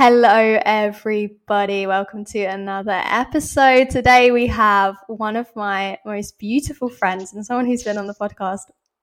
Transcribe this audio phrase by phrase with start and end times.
[0.00, 1.84] Hello, everybody.
[1.88, 3.90] Welcome to another episode.
[3.90, 8.14] Today, we have one of my most beautiful friends and someone who's been on the
[8.14, 8.60] podcast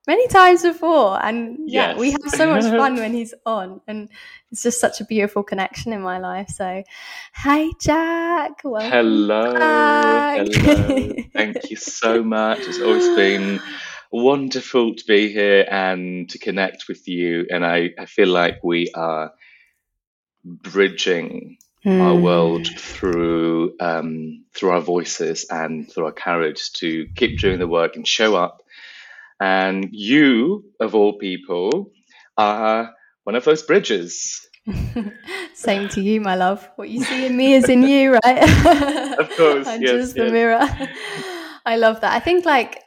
[0.08, 1.22] many times before.
[1.22, 2.00] And yeah, yes.
[2.00, 3.82] we have so much fun when he's on.
[3.90, 4.08] And
[4.52, 6.48] it's just such a beautiful connection in my life.
[6.48, 6.82] So,
[7.34, 8.62] hi, Jack.
[8.64, 9.54] Welcome hello.
[9.54, 10.48] Back.
[10.48, 11.14] Hello.
[11.34, 12.60] Thank you so much.
[12.60, 13.60] It's always been
[14.14, 17.48] wonderful to be here and to connect with you.
[17.52, 19.34] And I, I feel like we are
[20.46, 22.02] bridging mm.
[22.02, 27.68] our world through um, through our voices and through our courage to keep doing the
[27.68, 28.62] work and show up.
[29.40, 31.92] And you, of all people,
[32.38, 32.94] are
[33.24, 34.48] one of those bridges.
[35.54, 36.68] Same to you, my love.
[36.76, 38.44] What you see in me is in you, right?
[39.20, 39.68] of course.
[39.68, 40.26] I'm yes, just yes.
[40.26, 40.60] the mirror.
[41.66, 42.14] I love that.
[42.14, 42.82] I think like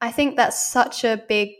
[0.00, 1.50] I think that's such a big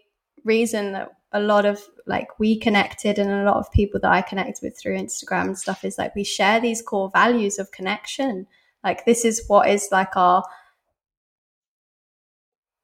[0.45, 4.23] reason that a lot of like we connected and a lot of people that I
[4.23, 8.47] connect with through Instagram and stuff is like we share these core values of connection.
[8.83, 10.45] Like this is what is like our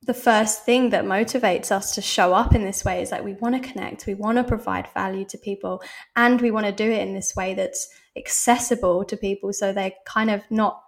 [0.08, 3.34] the first thing that motivates us to show up in this way is like we
[3.34, 5.82] want to connect, we want to provide value to people,
[6.16, 9.92] and we want to do it in this way that's accessible to people so they're
[10.06, 10.82] kind of not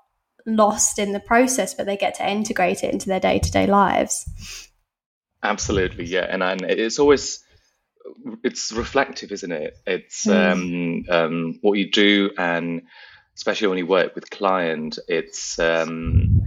[0.47, 3.67] lost in the process, but they get to integrate it into their day to day
[3.67, 4.71] lives.
[5.43, 7.45] Absolutely, yeah, and, and it's always
[8.43, 9.77] it's reflective, isn't it?
[9.87, 10.53] It's mm.
[10.53, 12.83] um, um, what you do, and
[13.37, 16.43] especially when you work with client, it's um,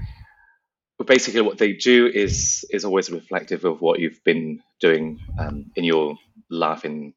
[1.05, 5.83] basically what they do is is always reflective of what you've been doing um, in
[5.83, 6.17] your
[6.49, 7.13] life in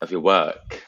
[0.00, 0.84] of your work.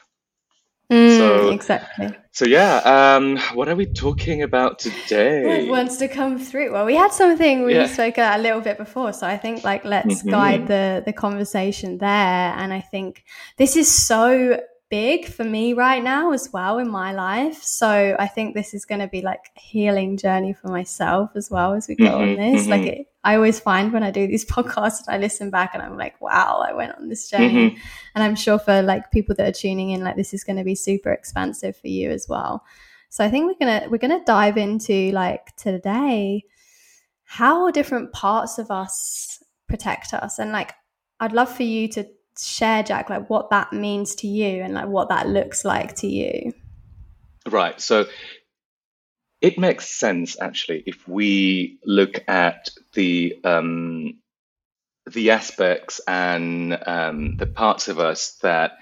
[0.91, 2.09] Mm, so exactly.
[2.33, 5.65] So yeah, um, what are we talking about today?
[5.65, 6.73] What wants to come through?
[6.73, 7.85] Well, we had something we yeah.
[7.85, 10.29] spoke a little bit before, so I think like let's mm-hmm.
[10.29, 12.53] guide the the conversation there.
[12.57, 13.23] And I think
[13.55, 14.59] this is so
[14.91, 17.63] big for me right now as well in my life.
[17.63, 21.49] So I think this is going to be like a healing journey for myself as
[21.49, 22.63] well as we go mm-hmm, on this.
[22.63, 22.71] Mm-hmm.
[22.71, 25.81] Like it, I always find when I do these podcasts, and I listen back and
[25.81, 27.71] I'm like, wow, I went on this journey.
[27.71, 27.81] Mm-hmm.
[28.13, 30.65] And I'm sure for like people that are tuning in, like this is going to
[30.65, 32.63] be super expansive for you as well.
[33.09, 36.45] So I think we're gonna we're gonna dive into like today
[37.23, 40.73] how different parts of us protect us and like
[41.19, 44.87] I'd love for you to share jack like what that means to you and like
[44.87, 46.53] what that looks like to you?
[47.47, 48.05] Right so
[49.41, 54.19] it makes sense actually if we look at the um,
[55.09, 58.73] the aspects and um, the parts of us that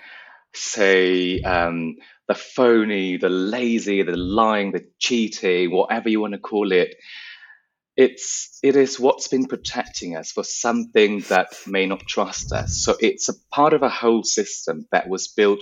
[0.53, 1.95] say um,
[2.27, 6.95] the phony, the lazy, the lying, the cheating, whatever you want to call it,
[7.99, 12.83] it's it is what's been protecting us for something that may not trust us.
[12.85, 15.59] So it's a part of a whole system that was built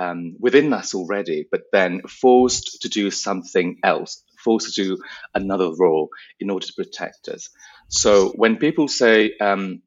[0.00, 4.98] um, within us already, but then forced to do something else, forced to do
[5.34, 7.50] another role in order to protect us.
[7.88, 9.82] So when people say, um,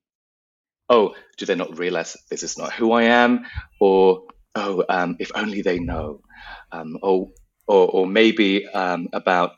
[0.90, 3.46] "Oh, do they not realize this is not who I am?"
[3.80, 4.26] or
[4.56, 6.22] "Oh, um, if only they know,"
[6.72, 7.30] um, or,
[7.68, 9.52] or or maybe um, about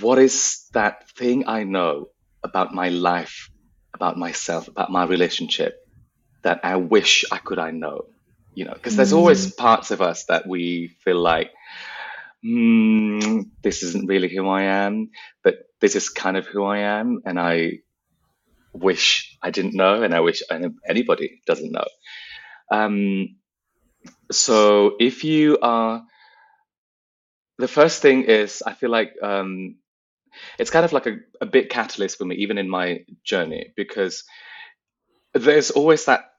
[0.00, 2.08] what is that thing I know
[2.42, 3.50] about my life,
[3.94, 5.76] about myself, about my relationship
[6.42, 8.06] that I wish I could I know,
[8.54, 9.56] you know, because there's always mm.
[9.56, 11.50] parts of us that we feel like,
[12.44, 15.10] mm, this isn't really who I am,
[15.44, 17.80] but this is kind of who I am, and I
[18.72, 20.42] wish I didn't know, and I wish
[20.88, 21.86] anybody doesn't know.
[22.70, 23.36] Um,
[24.30, 26.02] so if you are
[27.58, 29.76] the first thing is I feel like um,
[30.58, 34.24] it's kind of like a, a big catalyst for me, even in my journey, because
[35.34, 36.32] there's always that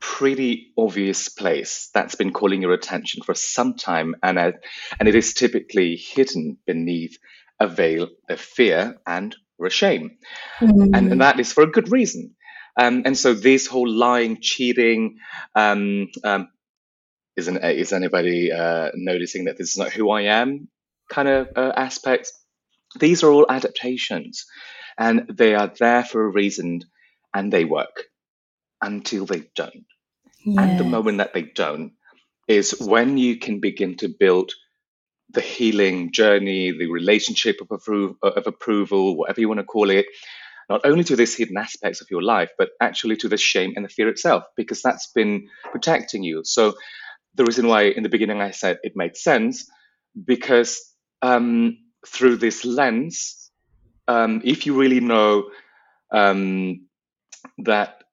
[0.00, 4.52] pretty obvious place that's been calling your attention for some time, and uh,
[4.98, 7.18] and it is typically hidden beneath
[7.58, 10.18] a veil of fear and or a shame,
[10.60, 10.94] mm-hmm.
[10.94, 12.34] and, and that is for a good reason.
[12.76, 15.18] Um, and so this whole lying, cheating,
[15.54, 16.48] um, um,
[17.36, 20.68] isn't is anybody uh, noticing that this is not who I am
[21.10, 22.32] kind of uh, aspects?
[22.98, 24.44] These are all adaptations
[24.98, 26.82] and they are there for a reason
[27.34, 28.04] and they work
[28.80, 29.86] until they don't.
[30.44, 30.58] Yes.
[30.58, 31.92] And the moment that they don't
[32.46, 34.52] is when you can begin to build
[35.30, 40.06] the healing journey, the relationship of, appro- of approval, whatever you want to call it,
[40.68, 43.84] not only to these hidden aspects of your life, but actually to the shame and
[43.84, 46.42] the fear itself, because that's been protecting you.
[46.44, 46.74] So,
[47.34, 49.68] the reason why in the beginning I said it made sense,
[50.24, 50.80] because
[51.20, 53.50] um, through this lens,
[54.08, 55.50] um, if you really know
[56.10, 56.86] um,
[57.58, 58.04] that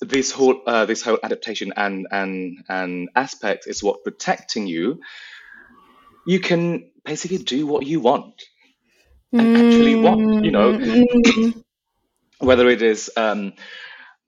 [0.00, 5.00] this whole uh, this whole adaptation and and and aspect is what protecting you,
[6.26, 8.42] you can basically do what you want
[9.32, 10.44] and actually want.
[10.44, 11.60] You know, mm-hmm.
[12.38, 13.54] whether it is um,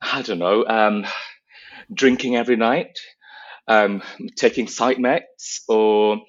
[0.01, 1.07] I don't know, um,
[1.93, 2.99] drinking every night,
[3.67, 4.03] um,
[4.37, 6.21] taking psych meds, or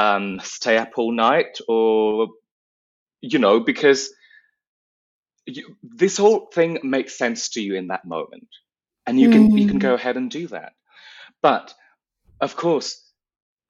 [0.00, 2.28] um, stay up all night, or
[3.20, 4.10] you know, because
[5.46, 8.48] you, this whole thing makes sense to you in that moment,
[9.06, 9.94] and you can you can go mm.
[9.94, 10.72] ahead and do that.
[11.42, 11.74] But
[12.40, 13.02] of course,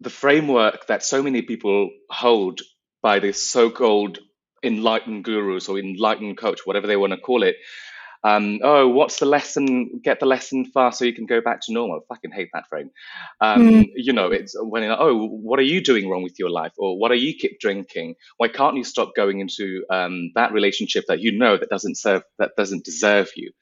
[0.01, 2.61] the framework that so many people hold
[3.03, 4.19] by this so-called
[4.63, 7.57] enlightened gurus or enlightened coach, whatever they want to call it,
[8.23, 10.01] um, oh, what's the lesson?
[10.05, 12.01] Get the lesson fast so you can go back to normal.
[12.01, 12.91] I fucking hate that frame.
[13.41, 13.87] Um, mm.
[13.95, 16.73] You know, it's when, oh, what are you doing wrong with your life?
[16.77, 18.17] Or what are you keep drinking?
[18.37, 22.23] Why can't you stop going into um, that relationship that you know that doesn't serve,
[22.39, 23.53] that doesn't deserve you?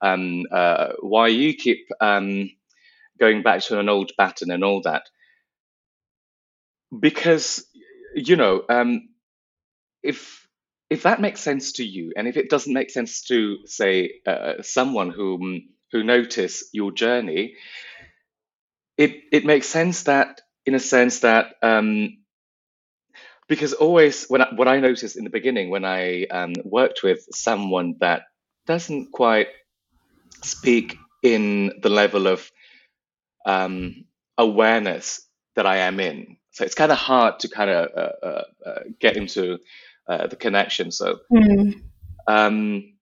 [0.00, 2.50] Um, uh, why you keep um,
[3.18, 5.02] going back to an old pattern and all that?
[6.96, 7.66] Because,
[8.14, 9.08] you know, um,
[10.04, 10.43] if
[10.90, 14.62] if that makes sense to you, and if it doesn't make sense to say uh,
[14.62, 15.60] someone who
[15.92, 17.54] who notice your journey,
[18.96, 22.18] it it makes sense that in a sense that um,
[23.48, 27.26] because always when I, what I noticed in the beginning when I um, worked with
[27.32, 28.22] someone that
[28.66, 29.48] doesn't quite
[30.42, 32.50] speak in the level of
[33.46, 34.04] um,
[34.38, 35.26] awareness
[35.56, 38.80] that I am in, so it's kind of hard to kind of uh, uh, uh,
[39.00, 39.58] get into
[40.08, 40.90] uh, the connection.
[40.90, 41.80] So, mm.
[42.26, 42.94] um,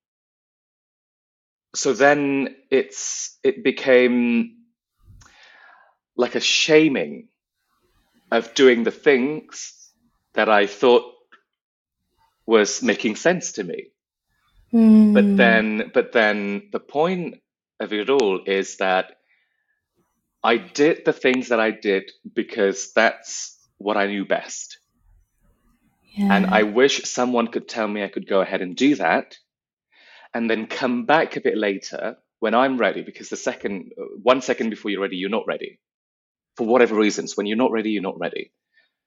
[1.75, 4.57] so then it's it became
[6.15, 7.29] like a shaming
[8.31, 9.91] of doing the things
[10.33, 11.03] that I thought
[12.45, 13.87] was making sense to me.
[14.73, 15.13] Mm.
[15.13, 17.35] But then, but then the point
[17.79, 19.17] of it all is that
[20.43, 24.79] I did the things that I did because that's what I knew best.
[26.17, 29.35] And I wish someone could tell me I could go ahead and do that
[30.33, 34.41] and then come back a bit later when I'm ready, because the second, uh, one
[34.41, 35.79] second before you're ready, you're not ready
[36.57, 37.37] for whatever reasons.
[37.37, 38.51] When you're not ready, you're not ready.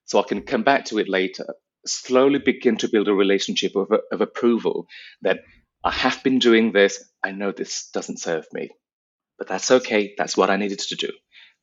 [0.05, 1.53] So I can come back to it later,
[1.85, 4.87] slowly begin to build a relationship of, of approval
[5.21, 5.41] that
[5.83, 7.03] I have been doing this.
[7.23, 8.71] I know this doesn't serve me,
[9.37, 10.15] but that's okay.
[10.17, 11.11] That's what I needed to do.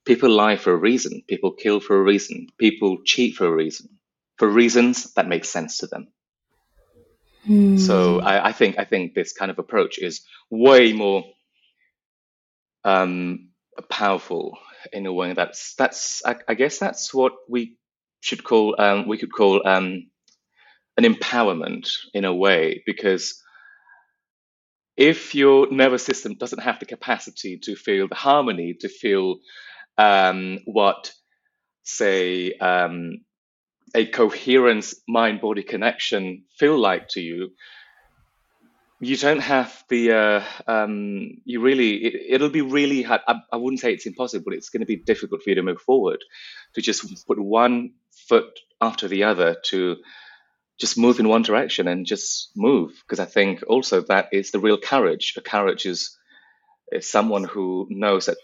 [0.06, 1.22] People lie for a reason.
[1.28, 2.48] People kill for a reason.
[2.58, 3.93] People cheat for a reason
[4.36, 6.08] for reasons that make sense to them.
[7.48, 7.78] Mm.
[7.78, 11.24] So I, I, think I think this kind of approach is way more
[12.84, 13.50] um,
[13.90, 14.58] powerful
[14.92, 17.76] in a way that's that's I, I, guess that's what we
[18.20, 20.10] should call um, we could call um,
[20.96, 23.42] an empowerment in a way because
[24.96, 29.38] if your nervous system doesn't have the capacity to feel the harmony to feel
[29.98, 31.12] um, what
[31.82, 33.18] say um,
[33.94, 37.50] a coherent mind body connection feel like to you
[39.00, 43.56] you don't have the uh, um, you really it, will be really hard I, I,
[43.56, 46.20] wouldn't say it's impossible but it's going to be difficult for you to move forward
[46.74, 47.94] to just put one
[48.28, 49.96] foot after the other to
[50.80, 54.58] just move in one direction and just move because i think also that is the
[54.58, 55.34] real courage.
[55.36, 56.16] A courage is,
[56.90, 58.38] is someone who knows that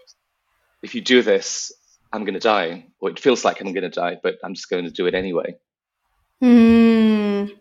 [0.83, 1.73] if you do this
[2.13, 4.69] I'm going to die, or it feels like I'm going to die, but I'm just
[4.69, 5.57] going to do it anyway.
[6.43, 7.53] Mm,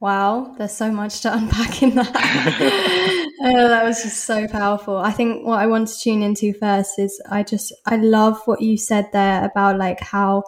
[0.00, 2.12] wow, there's so much to unpack in that.
[3.42, 4.96] oh, that was just so powerful.
[4.98, 8.60] I think what I want to tune into first is I just, I love what
[8.60, 10.44] you said there about like how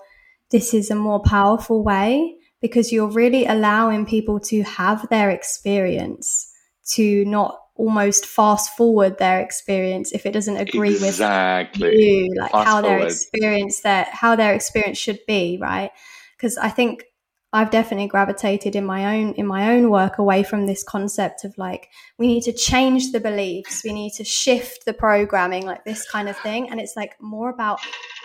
[0.51, 6.53] this is a more powerful way because you're really allowing people to have their experience
[6.93, 11.89] to not almost fast forward their experience if it doesn't agree exactly.
[11.89, 15.91] with you like fast how their experience that how their experience should be right?
[16.37, 17.05] Because i think
[17.53, 21.57] i've definitely gravitated in my own in my own work away from this concept of
[21.57, 26.09] like we need to change the beliefs we need to shift the programming like this
[26.11, 26.71] kind of thing.
[26.71, 27.81] And it's like more about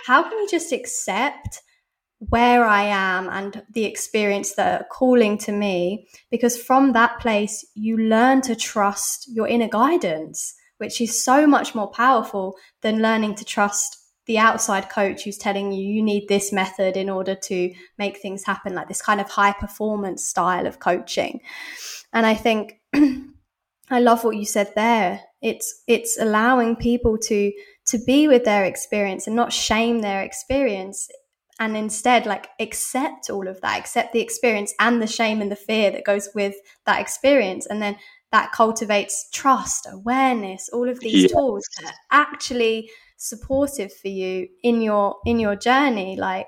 [0.05, 1.61] how can we just accept
[2.29, 6.07] where I am and the experience that are calling to me.
[6.31, 11.75] Because from that place, you learn to trust your inner guidance, which is so much
[11.75, 16.53] more powerful than learning to trust the outside coach who's telling you you need this
[16.53, 20.79] method in order to make things happen, like this kind of high performance style of
[20.79, 21.41] coaching.
[22.13, 25.21] And I think I love what you said there.
[25.41, 27.51] It's it's allowing people to
[27.87, 31.09] to be with their experience and not shame their experience
[31.63, 35.55] and instead like accept all of that accept the experience and the shame and the
[35.55, 36.55] fear that goes with
[36.85, 37.95] that experience and then
[38.33, 41.31] that cultivates trust, awareness, all of these yes.
[41.31, 46.17] tools that are actually supportive for you in your in your journey.
[46.17, 46.47] Like,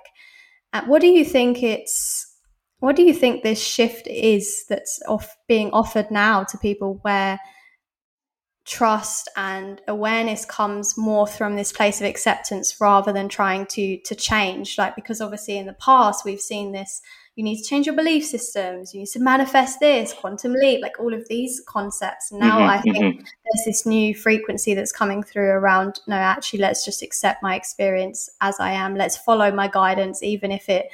[0.74, 2.34] uh, what do you think it's?
[2.80, 7.40] What do you think this shift is that's off being offered now to people where
[8.66, 14.16] trust and awareness comes more from this place of acceptance rather than trying to to
[14.16, 14.78] change.
[14.78, 17.02] Like because obviously in the past we've seen this
[17.36, 21.00] you need to change your belief systems you need to manifest this quantum leap like
[21.00, 22.32] all of these concepts.
[22.32, 23.18] Now mm-hmm, i think mm-hmm.
[23.20, 28.30] there's this new frequency that's coming through around no actually let's just accept my experience
[28.42, 28.96] as i am.
[28.96, 30.88] Let's follow my guidance even if it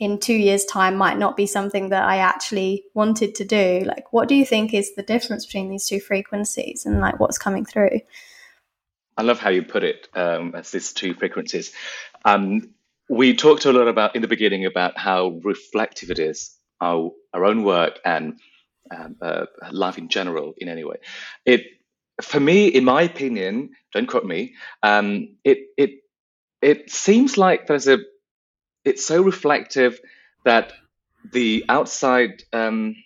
[0.00, 3.82] in two years time might not be something that i actually wanted to do.
[3.84, 7.38] Like what do you think is the difference between these two frequencies and like what's
[7.38, 8.00] coming through?
[9.16, 11.72] I love how you put it um, as these two frequencies.
[12.24, 12.70] Um,
[13.08, 17.44] we talked a lot about in the beginning about how reflective it is our, our
[17.44, 18.40] own work and
[18.96, 20.96] um, uh, life in general in any way.
[21.44, 21.66] It
[22.22, 25.90] for me in my opinion don't quote me um, it it
[26.60, 27.98] it seems like there's a
[28.84, 30.00] it's so reflective
[30.44, 30.72] that
[31.32, 32.96] the outside um,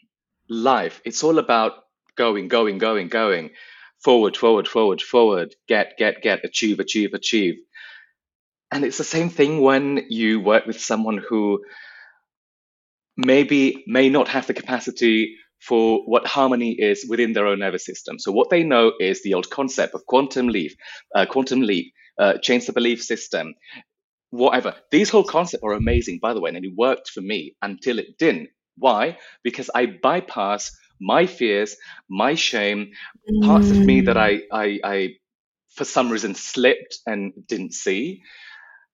[0.48, 1.72] life it's all about
[2.16, 3.50] going going going going.
[4.02, 5.54] Forward forward forward forward.
[5.66, 6.44] Get get get.
[6.44, 7.54] Achieve achieve achieve.
[8.70, 11.62] And it's the same thing when you work with someone who
[13.16, 18.18] maybe may not have the capacity for what harmony is within their own nervous system.
[18.18, 20.72] So what they know is the old concept of quantum leap,
[21.14, 23.54] uh, quantum leap, uh, change the belief system,
[24.34, 24.74] whatever.
[24.90, 28.18] These whole concepts are amazing, by the way, and it worked for me until it
[28.18, 28.50] didn't.
[28.76, 29.18] Why?
[29.42, 31.76] Because I bypass my fears,
[32.08, 32.92] my shame,
[33.30, 33.46] mm.
[33.46, 35.08] parts of me that I, I, I,
[35.74, 38.22] for some reason, slipped and didn't see.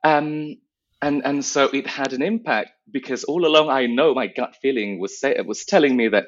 [0.04, 0.56] Um,
[1.02, 5.00] and and so it had an impact because all along I know my gut feeling
[5.00, 6.26] was say, was telling me that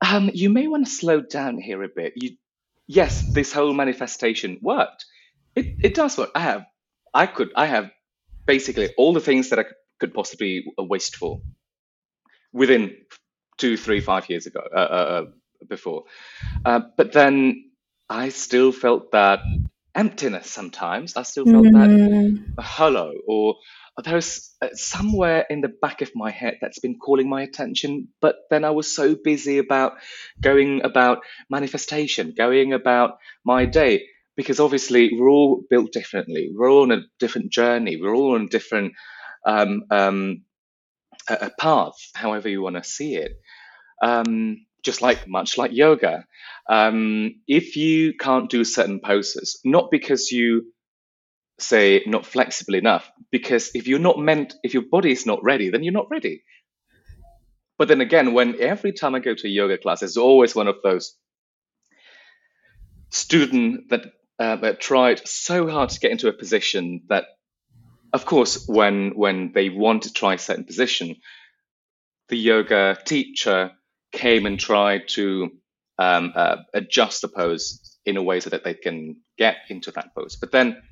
[0.00, 2.14] um, you may want to slow down here a bit.
[2.16, 2.36] You,
[2.86, 5.04] yes, this whole manifestation worked.
[5.54, 6.30] It it does work.
[6.34, 6.64] I have
[7.12, 7.90] I could I have
[8.46, 9.64] basically all the things that I
[10.00, 11.40] could possibly waste for
[12.52, 12.96] within
[13.58, 15.24] two, three, five years ago, uh, uh, uh,
[15.68, 16.04] before.
[16.64, 17.70] Uh, but then
[18.08, 19.40] I still felt that
[19.94, 21.16] emptiness sometimes.
[21.16, 22.56] I still felt mm.
[22.56, 23.56] that hollow, or
[24.02, 28.08] there's uh, somewhere in the back of my head that's been calling my attention.
[28.20, 29.92] But then I was so busy about
[30.40, 34.06] going about manifestation, going about my day
[34.42, 36.50] because obviously we're all built differently.
[36.52, 37.96] We're all on a different journey.
[37.96, 38.94] We're all on different
[39.46, 40.42] um, um,
[41.28, 43.32] a, path, however you want to see it.
[44.02, 46.26] Um, just like much like yoga,
[46.68, 50.72] um, if you can't do certain poses, not because you
[51.60, 55.70] say not flexible enough, because if you're not meant, if your body is not ready,
[55.70, 56.42] then you're not ready.
[57.78, 60.66] But then again, when every time I go to a yoga class, there's always one
[60.66, 61.14] of those
[63.10, 64.06] student that
[64.42, 67.26] uh, that tried so hard to get into a position that,
[68.12, 71.14] of course, when when they want to try a certain position,
[72.28, 73.70] the yoga teacher
[74.10, 75.52] came and tried to
[75.96, 80.12] um, uh, adjust the pose in a way so that they can get into that
[80.12, 80.34] pose.
[80.34, 80.82] But then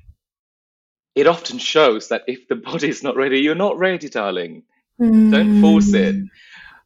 [1.13, 4.63] it often shows that if the body is not ready, you're not ready, darling.
[4.97, 5.29] Mm.
[5.29, 6.15] Don't force it.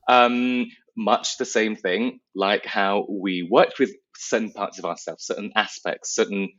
[0.09, 0.65] Um,
[0.97, 6.15] much the same thing, like how we worked with certain parts of ourselves, certain aspects,
[6.15, 6.49] certain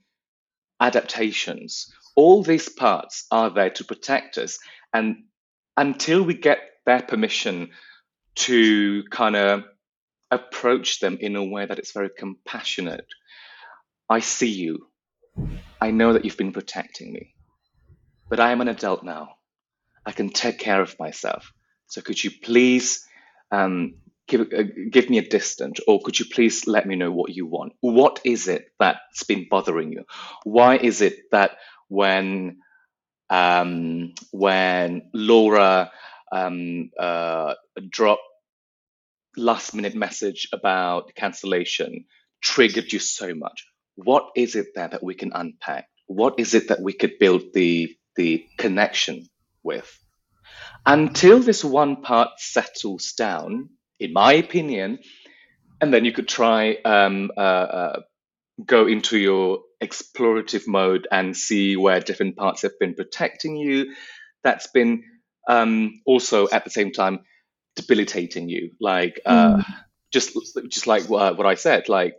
[0.80, 1.92] adaptations.
[2.14, 4.58] All these parts are there to protect us.
[4.92, 5.25] And
[5.76, 7.70] until we get their permission
[8.36, 9.64] to kind of
[10.30, 13.06] approach them in a way that it's very compassionate,
[14.08, 14.86] I see you.
[15.80, 17.34] I know that you've been protecting me,
[18.28, 19.36] but I am an adult now.
[20.04, 21.52] I can take care of myself.
[21.88, 23.04] So could you please
[23.50, 23.96] um,
[24.28, 27.47] give, uh, give me a distance or could you please let me know what you
[27.47, 27.73] want?
[27.80, 30.04] What is it that's been bothering you?
[30.45, 32.59] Why is it that when
[33.28, 35.90] um, when laura
[36.30, 37.54] um, uh,
[37.88, 38.23] dropped
[39.37, 42.04] last minute message about cancellation
[42.40, 43.66] triggered you so much
[43.97, 45.88] what is it there that we can unpack?
[46.06, 49.26] What is it that we could build the the connection
[49.62, 49.90] with?
[50.85, 54.98] Until this one part settles down in my opinion.
[55.80, 58.00] And then you could try um, uh, uh,
[58.64, 63.94] go into your explorative mode and see where different parts have been protecting you.
[64.42, 65.04] That's been
[65.48, 67.20] um, also at the same time
[67.74, 68.72] debilitating you.
[68.80, 69.64] Like uh, mm.
[70.12, 70.36] just
[70.70, 71.88] just like what, what I said.
[71.88, 72.14] Like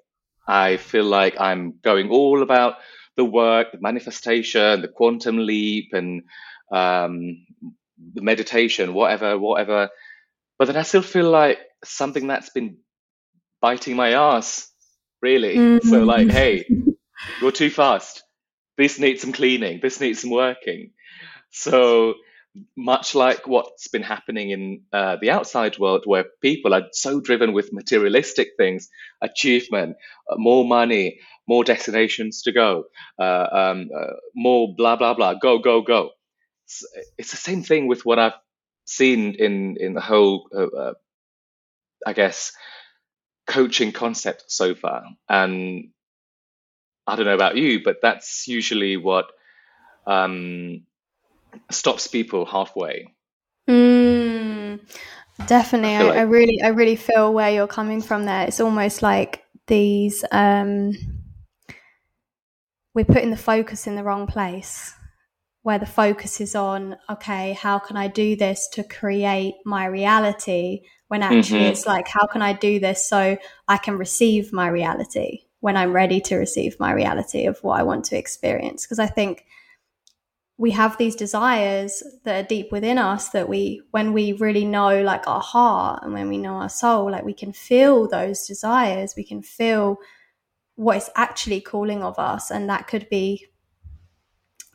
[0.48, 2.75] I feel like I'm going all about
[3.15, 6.24] the work, the manifestation, the quantum leap, and
[6.72, 7.46] um,
[8.13, 9.89] the meditation, whatever, whatever.
[10.58, 12.78] But then I still feel like something that's been
[13.62, 14.72] biting my ass,
[15.22, 15.56] really.
[15.56, 15.88] Mm-hmm.
[15.88, 16.66] So like, hey,
[17.42, 18.24] you're too fast.
[18.78, 19.80] This needs some cleaning.
[19.82, 20.92] This needs some working.
[21.52, 22.16] So
[22.76, 27.54] much like what's been happening in uh, the outside world, where people are so driven
[27.54, 28.90] with materialistic things,
[29.22, 29.96] achievement,
[30.30, 32.86] uh, more money, more destinations to go,
[33.20, 36.12] uh, um, uh, more blah blah blah, go go go.
[36.66, 36.84] It's,
[37.18, 38.34] it's, the same thing with what I've
[38.88, 40.94] seen in in the whole, uh, uh,
[42.06, 42.53] I guess,
[43.46, 45.03] coaching concept so far.
[45.29, 45.89] And
[47.06, 49.27] I don't know about you, but that's usually what
[50.06, 50.84] um,
[51.70, 53.13] stops people halfway.
[53.70, 54.79] Mm,
[55.46, 58.25] definitely, I, like- I, really, I really feel where you're coming from.
[58.25, 60.24] There, it's almost like these.
[60.32, 60.94] Um,
[62.94, 64.97] we're putting the focus in the wrong place
[65.68, 70.84] where the focus is on okay how can i do this to create my reality?
[71.10, 71.72] When actually mm-hmm.
[71.74, 75.92] it's like how can i do this so i can receive my reality when i'm
[75.92, 78.86] ready to receive my reality of what i want to experience?
[78.86, 79.44] Because i think
[80.58, 85.02] we have these desires that are deep within us that we when we really know
[85.04, 89.16] like our heart and when we know our soul like we can feel those desires.
[89.18, 89.98] We can feel
[90.76, 93.48] what is actually calling of us and that could be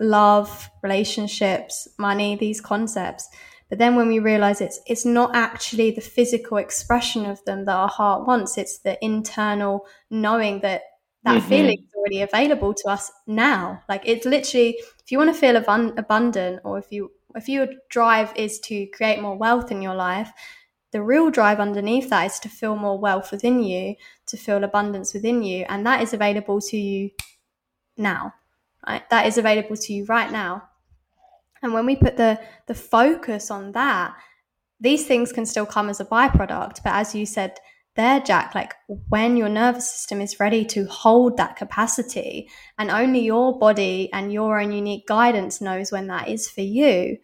[0.02, 3.28] love relationships money these concepts
[3.68, 7.74] but then when we realize it's it's not actually the physical expression of them that
[7.74, 10.82] our heart wants it's the internal knowing that
[11.24, 11.48] that mm-hmm.
[11.48, 15.56] feeling is already available to us now like it's literally if you want to feel
[15.56, 19.94] ab- abundant or if you if your drive is to create more wealth in your
[19.94, 20.32] life
[20.92, 25.14] the real drive underneath that is to feel more wealth within you, to feel abundance
[25.14, 25.64] within you.
[25.68, 27.10] And that is available to you
[27.96, 28.34] now.
[28.86, 29.08] Right?
[29.10, 30.68] That is available to you right now.
[31.62, 34.14] And when we put the the focus on that,
[34.80, 36.82] these things can still come as a byproduct.
[36.82, 37.58] But as you said
[37.94, 38.74] there, Jack, like
[39.08, 42.48] when your nervous system is ready to hold that capacity,
[42.78, 47.18] and only your body and your own unique guidance knows when that is for you,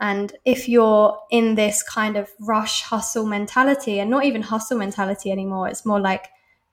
[0.00, 5.30] and if you're in this kind of rush hustle mentality and not even hustle mentality
[5.32, 6.28] anymore, it's more like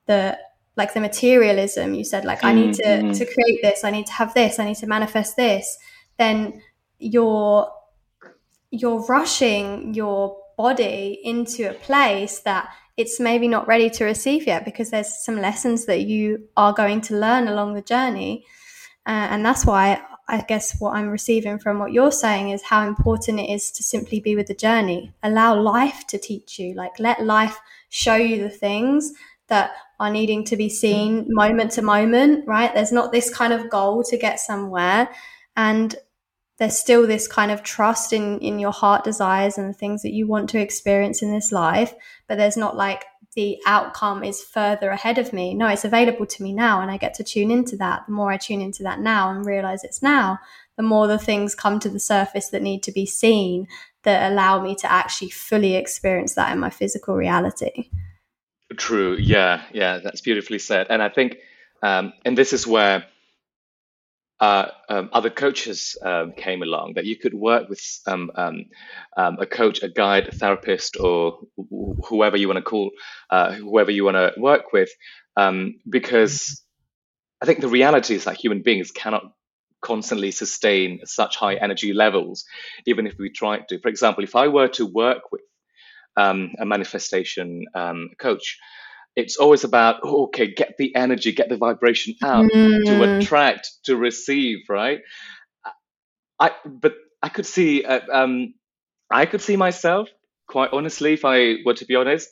[0.06, 0.38] the
[0.76, 2.48] like the materialism you said like mm-hmm.
[2.48, 3.12] i need to mm-hmm.
[3.12, 5.78] to create this i need to have this i need to manifest this
[6.18, 6.60] then
[6.98, 7.70] you're
[8.70, 14.64] you're rushing your body into a place that it's maybe not ready to receive yet
[14.64, 18.44] because there's some lessons that you are going to learn along the journey
[19.06, 22.86] uh, and that's why I guess what I'm receiving from what you're saying is how
[22.86, 25.12] important it is to simply be with the journey.
[25.22, 29.12] Allow life to teach you, like let life show you the things
[29.48, 32.74] that are needing to be seen moment to moment, right?
[32.74, 35.08] There's not this kind of goal to get somewhere.
[35.56, 35.94] And
[36.58, 40.12] there's still this kind of trust in, in your heart desires and the things that
[40.12, 41.94] you want to experience in this life.
[42.28, 43.04] But there's not like
[43.34, 45.54] the outcome is further ahead of me.
[45.54, 48.04] No, it's available to me now, and I get to tune into that.
[48.06, 50.38] The more I tune into that now and realize it's now,
[50.76, 53.68] the more the things come to the surface that need to be seen
[54.04, 57.90] that allow me to actually fully experience that in my physical reality.
[58.74, 59.16] True.
[59.16, 59.62] Yeah.
[59.72, 59.98] Yeah.
[59.98, 60.88] That's beautifully said.
[60.90, 61.36] And I think,
[61.82, 63.04] um, and this is where
[64.40, 68.64] uh, um, other coaches um, came along that you could work with um, um,
[69.16, 72.90] um a coach, a guide, a therapist, or wh- whoever you want to call,
[73.30, 74.90] uh, whoever you want to work with,
[75.36, 76.62] um, because
[77.42, 79.24] I think the reality is that human beings cannot
[79.82, 82.44] constantly sustain such high energy levels,
[82.86, 83.80] even if we try to.
[83.80, 85.42] For example, if I were to work with
[86.16, 87.64] a manifestation
[88.18, 88.58] coach,
[89.16, 92.84] it's always about oh, okay get the energy get the vibration out mm.
[92.84, 95.00] to attract to receive right
[96.38, 98.54] i but i could see uh, um
[99.10, 100.08] i could see myself
[100.46, 102.28] quite honestly if i were to be honest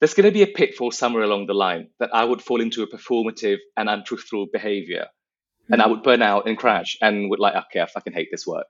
[0.00, 2.82] there's going to be a pitfall somewhere along the line that i would fall into
[2.82, 5.72] a performative and untruthful behavior mm.
[5.72, 8.46] and i would burn out and crash and would like okay i fucking hate this
[8.46, 8.66] work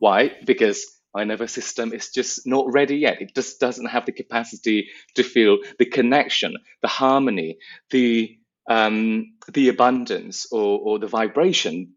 [0.00, 0.84] why because
[1.14, 3.20] my nervous system is just not ready yet.
[3.20, 7.58] It just doesn't have the capacity to feel the connection, the harmony,
[7.90, 11.94] the um, the abundance or, or the vibration,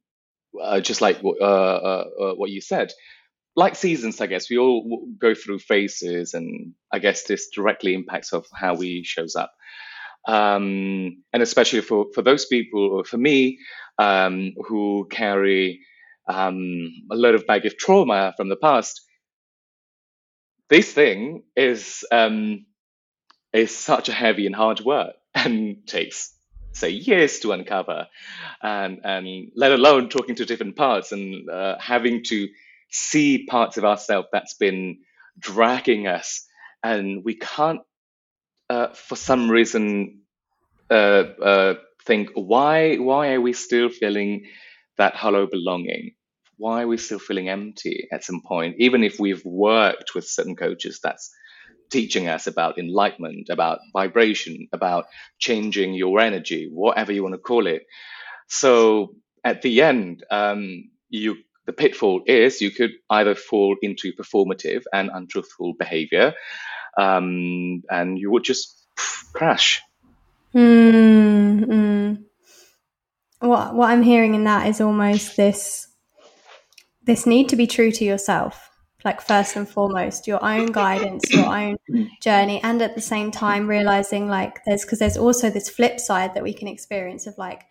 [0.61, 2.91] uh, just like uh, uh, uh, what you said.
[3.55, 8.33] Like seasons, I guess we all go through phases, and I guess this directly impacts
[8.33, 9.53] of how we shows up.
[10.27, 13.59] Um, and especially for for those people, or for me,
[13.97, 15.81] um, who carry
[16.27, 19.04] um, a lot of baggage trauma from the past,
[20.69, 22.65] this thing is um,
[23.53, 26.33] is such a heavy and hard work and takes
[26.73, 28.07] say years to uncover
[28.61, 32.49] and and let alone talking to different parts and uh, having to
[32.91, 34.99] see parts of ourselves that's been
[35.39, 36.45] dragging us
[36.83, 37.81] and we can't
[38.69, 40.21] uh, for some reason,
[40.89, 41.75] uh, uh,
[42.05, 44.45] think why why are we still feeling
[44.97, 46.14] that hollow belonging?
[46.57, 48.75] Why are we still feeling empty at some point?
[48.79, 51.31] Even if we've worked with certain coaches that's
[51.89, 55.05] teaching us about enlightenment, about vibration, about
[55.37, 57.83] changing your energy, whatever you want to call it.
[58.47, 64.83] So at the end, um, you the pitfall is you could either fall into performative
[64.93, 66.33] and untruthful behavior,
[66.97, 68.85] um, and you would just
[69.33, 69.81] crash.
[70.53, 72.23] Mm,
[73.39, 75.87] What what I'm hearing in that is almost this
[77.05, 78.69] this need to be true to yourself
[79.05, 81.77] like first and foremost your own guidance your own
[82.21, 86.33] journey and at the same time realizing like there's because there's also this flip side
[86.33, 87.63] that we can experience of like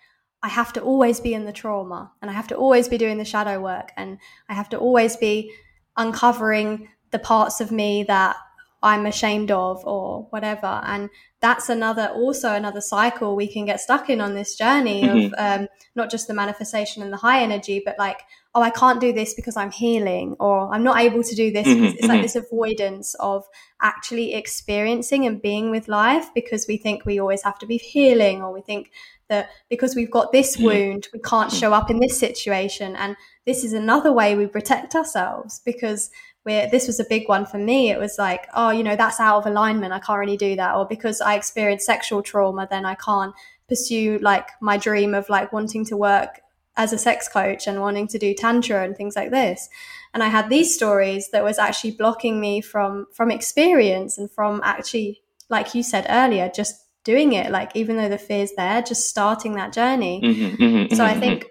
[0.43, 3.19] i have to always be in the trauma and i have to always be doing
[3.19, 4.19] the shadow work and
[4.49, 5.53] i have to always be
[5.97, 8.37] uncovering the parts of me that
[8.83, 11.11] i'm ashamed of or whatever and
[11.45, 15.27] that's another also another cycle we can get stuck in on this journey mm-hmm.
[15.27, 18.23] of um, not just the manifestation and the high energy but like
[18.55, 21.67] oh i can't do this because i'm healing or i'm not able to do this
[21.67, 22.07] mm-hmm, it's mm-hmm.
[22.07, 23.45] like this avoidance of
[23.83, 28.41] actually experiencing and being with life because we think we always have to be healing
[28.41, 28.91] or we think
[29.29, 30.65] that because we've got this mm-hmm.
[30.65, 31.61] wound we can't mm-hmm.
[31.61, 36.11] show up in this situation and this is another way we protect ourselves because
[36.45, 37.91] where this was a big one for me.
[37.91, 39.93] It was like, oh, you know, that's out of alignment.
[39.93, 40.77] I can't really do that.
[40.77, 43.35] Or because I experienced sexual trauma, then I can't
[43.67, 46.41] pursue like my dream of like wanting to work
[46.77, 49.69] as a sex coach and wanting to do tantra and things like this.
[50.13, 54.61] And I had these stories that was actually blocking me from from experience and from
[54.63, 57.51] actually, like you said earlier, just doing it.
[57.51, 60.21] Like even though the fear's there, just starting that journey.
[60.23, 61.17] Mm-hmm, mm-hmm, so mm-hmm.
[61.17, 61.47] I think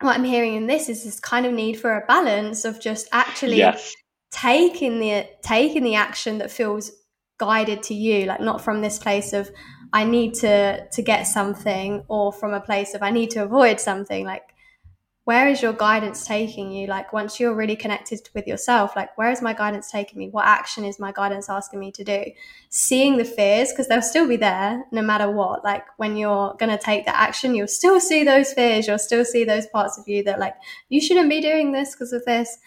[0.00, 3.08] what I'm hearing in this is this kind of need for a balance of just
[3.12, 3.94] actually yes
[4.32, 6.90] taking the taking the action that feels
[7.38, 9.50] guided to you like not from this place of
[9.92, 13.78] i need to to get something or from a place of i need to avoid
[13.78, 14.24] something.
[14.24, 14.44] Like
[15.24, 16.88] where is your guidance taking you?
[16.88, 20.28] Like once you're really connected with yourself like where is my guidance taking me?
[20.30, 22.24] What action is my guidance asking me to do?
[22.70, 25.62] Seeing the fears because they'll still be there no matter what.
[25.62, 29.24] Like when you're going to take the action you'll still see those fears you'll still
[29.24, 30.54] see those parts of you that like
[30.88, 32.58] you shouldn't be doing this because of this.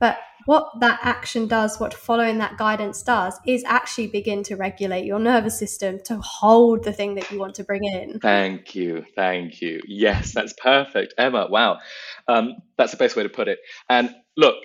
[0.00, 0.18] But
[0.50, 5.20] what that action does, what following that guidance does, is actually begin to regulate your
[5.20, 8.18] nervous system to hold the thing that you want to bring in.
[8.18, 9.04] Thank you.
[9.14, 9.80] Thank you.
[9.86, 11.14] Yes, that's perfect.
[11.16, 11.78] Emma, wow.
[12.26, 13.60] Um, that's the best way to put it.
[13.88, 14.56] And look,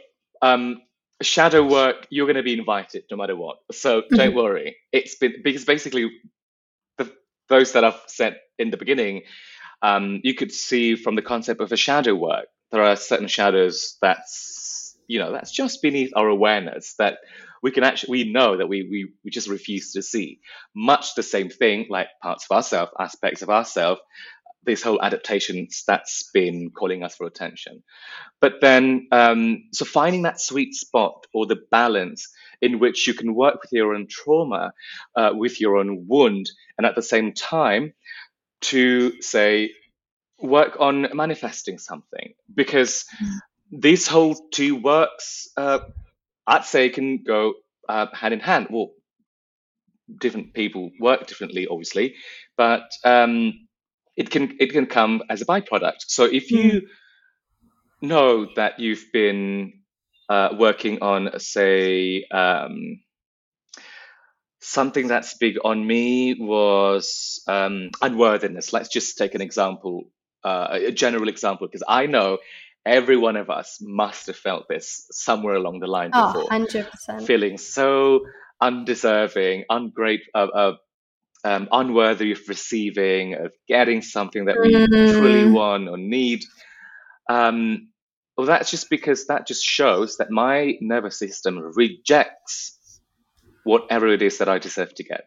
[0.42, 0.82] um,
[1.22, 3.58] shadow work, you're going to be invited no matter what.
[3.72, 4.38] So don't mm-hmm.
[4.38, 4.78] worry.
[4.92, 6.10] It's been because basically,
[6.98, 7.14] the,
[7.48, 9.22] those that I've said in the beginning,
[9.84, 14.00] um, you could see from the concept of a shadow work, there are certain shadows
[14.02, 14.65] that's
[15.08, 17.18] you know that's just beneath our awareness that
[17.62, 20.40] we can actually we know that we we, we just refuse to see.
[20.76, 24.02] Much the same thing like parts of ourselves aspects of ourselves
[24.64, 27.84] this whole adaptation that's been calling us for attention.
[28.42, 32.28] But then um, so finding that sweet spot or the balance
[32.62, 34.74] in which you can work with your own trauma
[35.16, 37.94] uh, with your own wound and at the same time
[38.62, 39.72] to say
[40.42, 42.34] work on manifesting something.
[42.54, 43.40] Because mm
[43.72, 45.80] these whole two works, uh,
[46.48, 47.54] I'd say, can go
[47.90, 48.68] uh, hand in hand.
[48.70, 48.92] Well,
[50.20, 52.16] different people work differently, obviously,
[52.58, 53.68] but um,
[54.16, 56.06] it can it can come as a byproduct.
[56.08, 56.88] So if you mm.
[58.02, 59.82] know that you've been
[60.30, 63.02] uh, working on, say, um,
[64.60, 68.74] something that's big on me was um, unworthiness.
[68.74, 70.06] Let's just take an example,
[70.44, 72.40] uh, a general example, because I know
[72.86, 76.50] every one of us must have felt this somewhere along the line oh, before.
[76.50, 77.26] 100%.
[77.26, 78.26] Feeling so
[78.62, 80.76] undeserving, ungrateful, uh, uh,
[81.44, 85.12] um, unworthy of receiving, of getting something that we mm.
[85.12, 86.44] truly want or need.
[87.30, 87.90] Um,
[88.38, 93.00] well, that's just because that just shows that my nervous system rejects
[93.64, 95.26] whatever it is that I deserve to get.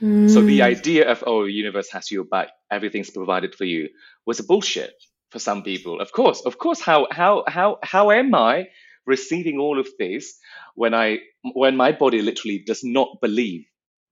[0.00, 0.30] Mm.
[0.30, 0.64] So the mm.
[0.64, 3.88] idea of, oh, the universe has your back, everything's provided for you,
[4.26, 4.94] was a bullshit
[5.30, 6.00] for some people.
[6.00, 6.80] Of course, of course.
[6.80, 8.68] How how how how am I
[9.06, 10.38] receiving all of this
[10.74, 13.66] when I when my body literally does not believe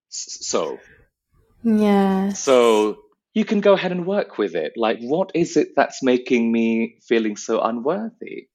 [0.08, 0.78] so?
[1.62, 2.32] Yeah.
[2.32, 2.98] So
[3.34, 4.72] you can go ahead and work with it.
[4.76, 8.48] Like, what is it that's making me feeling so unworthy?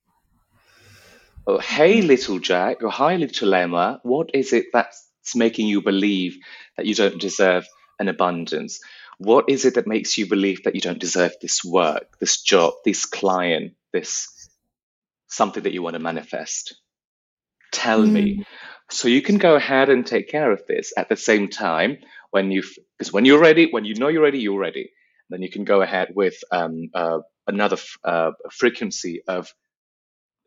[1.46, 6.38] Oh, hey, little Jack, or hi, little Emma, what is it that's making you believe
[6.78, 7.68] that you don't deserve
[8.00, 8.80] an abundance?
[9.24, 12.74] What is it that makes you believe that you don't deserve this work, this job,
[12.84, 14.50] this client, this
[15.28, 16.76] something that you want to manifest?
[17.72, 18.12] Tell mm.
[18.12, 18.46] me.
[18.90, 21.98] So you can go ahead and take care of this at the same time
[22.32, 22.64] when you
[22.98, 24.92] because when you're ready, when you know you're ready, you're ready.
[25.30, 29.54] Then you can go ahead with um, uh, another f- uh, frequency of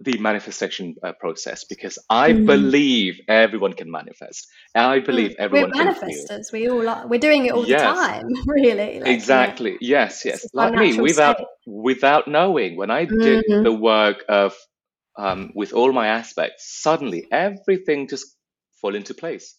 [0.00, 2.46] the manifestation uh, process because I mm.
[2.46, 4.48] believe everyone can manifest.
[4.74, 5.07] I mm.
[5.07, 6.52] believe everyone we're manifestors.
[6.52, 7.07] We all are.
[7.07, 7.80] We're doing it all yes.
[7.80, 9.00] the time, really.
[9.00, 9.72] Like, exactly.
[9.80, 10.24] You know, yes.
[10.24, 10.46] Yes.
[10.52, 11.46] Like me, without state.
[11.66, 12.76] without knowing.
[12.76, 13.62] When I did mm-hmm.
[13.62, 14.54] the work of
[15.16, 18.26] um, with all my aspects, suddenly everything just
[18.80, 19.57] fall into place.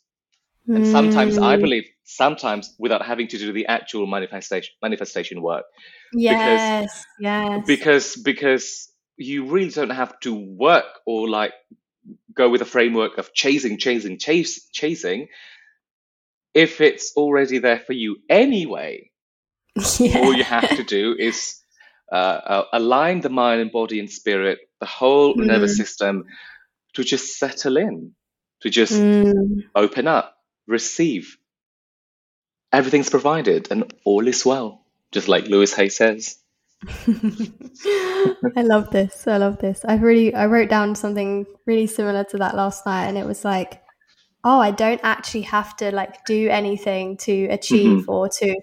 [0.67, 1.61] And sometimes I mm.
[1.61, 5.65] believe, sometimes without having to do the actual manifestation manifestation work.
[6.11, 6.81] Yes.
[6.81, 7.63] Because, yes.
[7.67, 11.53] Because because you really don't have to work or like
[12.33, 15.27] go with a framework of chasing, chasing, chase, chasing.
[16.53, 19.11] If it's already there for you anyway,
[19.99, 20.19] yeah.
[20.19, 21.59] all you have to do is
[22.11, 25.45] uh, uh, align the mind and body and spirit, the whole mm.
[25.45, 26.25] nervous system,
[26.93, 28.13] to just settle in,
[28.61, 29.63] to just mm.
[29.75, 31.37] open up, receive.
[32.71, 36.37] Everything's provided and all is well, just like Louise Hay says.
[38.55, 39.27] I love this.
[39.27, 39.83] I love this.
[39.85, 43.45] I've really I wrote down something really similar to that last night and it was
[43.45, 43.81] like,
[44.43, 48.11] oh, I don't actually have to like do anything to achieve mm-hmm.
[48.11, 48.55] or to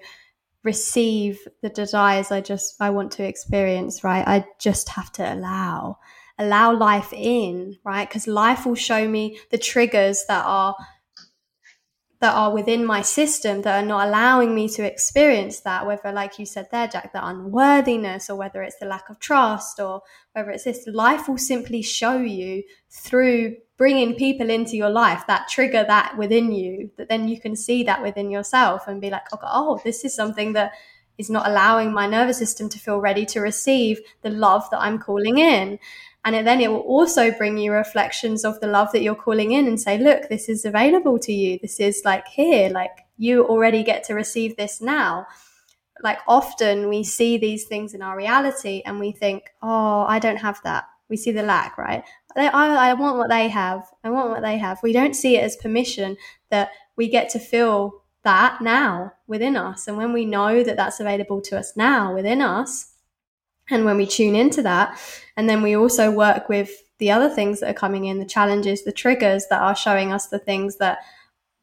[0.65, 4.27] receive the desires I just I want to experience, right?
[4.27, 5.99] I just have to allow
[6.39, 8.09] allow life in, right?
[8.09, 10.75] Because life will show me the triggers that are
[12.23, 16.39] that are within my system that are not allowing me to experience that, whether, like
[16.39, 20.51] you said there, Jack, the unworthiness, or whether it's the lack of trust, or whether
[20.53, 25.85] it's this, life will simply show you through bringing people into your life that trigger
[25.89, 29.49] that within you, that then you can see that within yourself and be like, okay,
[29.51, 30.71] oh, this is something that
[31.19, 35.01] is not allowing my nervous system to feel ready to receive the love that I'm
[35.01, 35.81] calling in.
[36.25, 39.67] And then it will also bring you reflections of the love that you're calling in
[39.67, 41.59] and say, look, this is available to you.
[41.61, 45.27] This is like here, like you already get to receive this now.
[46.01, 50.37] Like often we see these things in our reality and we think, oh, I don't
[50.37, 50.85] have that.
[51.09, 52.05] We see the lack, right?
[52.37, 53.85] I, I want what they have.
[54.05, 54.83] I want what they have.
[54.83, 56.17] We don't see it as permission
[56.51, 59.89] that we get to feel that now within us.
[59.89, 62.92] And when we know that that's available to us now within us,
[63.71, 64.99] and when we tune into that,
[65.37, 68.85] and then we also work with the other things that are coming in, the challenges,
[68.85, 70.99] the triggers that are showing us the things that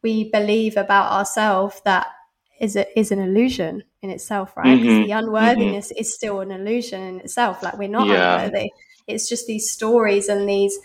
[0.03, 2.07] we believe about ourselves that
[2.59, 4.79] is a, is an illusion in itself, right?
[4.79, 5.03] Mm-hmm.
[5.03, 6.01] The unworthiness mm-hmm.
[6.01, 7.63] is still an illusion in itself.
[7.63, 8.41] Like we're not yeah.
[8.41, 8.71] unworthy.
[9.07, 10.77] It's just these stories and these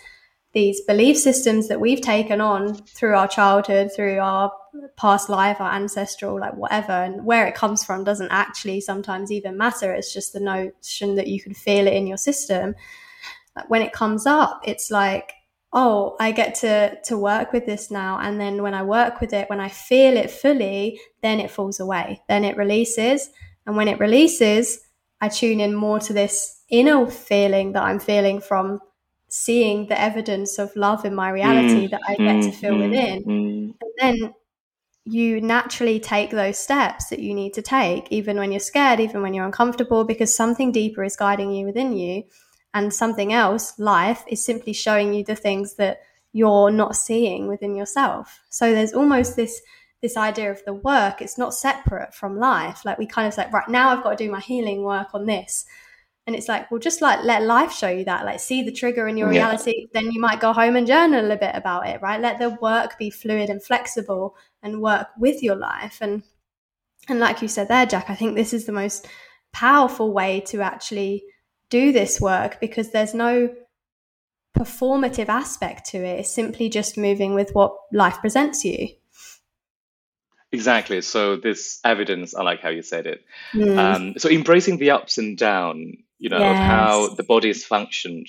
[0.55, 4.49] these belief systems that we've taken on through our childhood, through our
[4.95, 9.57] past life, our ancestral, like whatever, and where it comes from doesn't actually sometimes even
[9.57, 9.91] matter.
[9.91, 12.73] It's just the notion that you can feel it in your system.
[13.53, 15.33] Like when it comes up, it's like,
[15.73, 19.33] oh, I get to to work with this now, and then when I work with
[19.33, 23.29] it, when I feel it fully, then it falls away, then it releases,
[23.65, 24.79] and when it releases,
[25.19, 28.79] I tune in more to this inner feeling that I'm feeling from
[29.27, 32.73] seeing the evidence of love in my reality mm, that I get mm, to feel
[32.73, 33.23] mm, within.
[33.23, 33.75] Mm.
[33.81, 34.33] And then
[35.05, 39.21] you naturally take those steps that you need to take, even when you're scared, even
[39.21, 42.23] when you're uncomfortable, because something deeper is guiding you within you.
[42.73, 46.01] And something else, life, is simply showing you the things that
[46.33, 48.41] you're not seeing within yourself.
[48.49, 49.61] So there's almost this
[50.01, 52.85] this idea of the work, it's not separate from life.
[52.85, 55.25] Like we kind of say, right now I've got to do my healing work on
[55.25, 55.65] this
[56.27, 59.07] and it's like well just like let life show you that like see the trigger
[59.07, 59.39] in your yeah.
[59.41, 62.57] reality then you might go home and journal a bit about it right let the
[62.61, 66.23] work be fluid and flexible and work with your life and
[67.07, 69.07] and like you said there jack i think this is the most
[69.53, 71.23] powerful way to actually
[71.69, 73.53] do this work because there's no
[74.57, 78.87] performative aspect to it it's simply just moving with what life presents you
[80.51, 81.01] Exactly.
[81.01, 83.25] So this evidence, I like how you said it.
[83.53, 83.77] Mm.
[83.77, 86.51] Um, so embracing the ups and down you know, yes.
[86.51, 88.27] of how the body has functioned.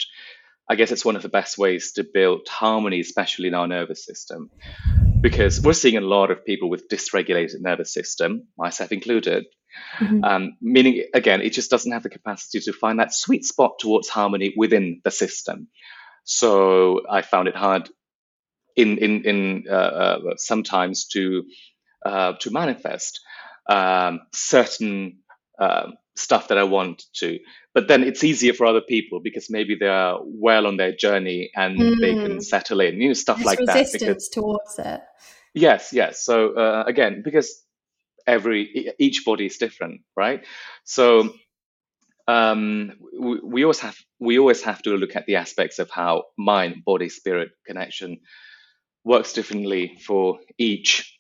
[0.68, 4.04] I guess it's one of the best ways to build harmony, especially in our nervous
[4.04, 4.50] system,
[5.20, 9.46] because we're seeing a lot of people with dysregulated nervous system, myself included.
[10.00, 10.24] Mm-hmm.
[10.24, 14.08] Um, meaning, again, it just doesn't have the capacity to find that sweet spot towards
[14.08, 15.68] harmony within the system.
[16.24, 17.88] So I found it hard
[18.74, 21.44] in in in uh, uh, sometimes to
[22.04, 23.20] uh, to manifest
[23.68, 25.20] um, certain
[25.58, 27.38] uh, stuff that I want to.
[27.74, 31.50] But then it's easier for other people because maybe they are well on their journey
[31.54, 32.00] and mm.
[32.00, 32.42] they can mm.
[32.42, 34.08] settle in, you know, stuff There's like resistance that.
[34.08, 35.00] Resistance towards it.
[35.54, 36.24] Yes, yes.
[36.24, 37.62] So uh, again, because
[38.26, 40.44] every each body is different, right?
[40.84, 41.34] So
[42.28, 46.24] um, we, we always have we always have to look at the aspects of how
[46.36, 48.20] mind, body, spirit connection
[49.04, 51.18] works differently for each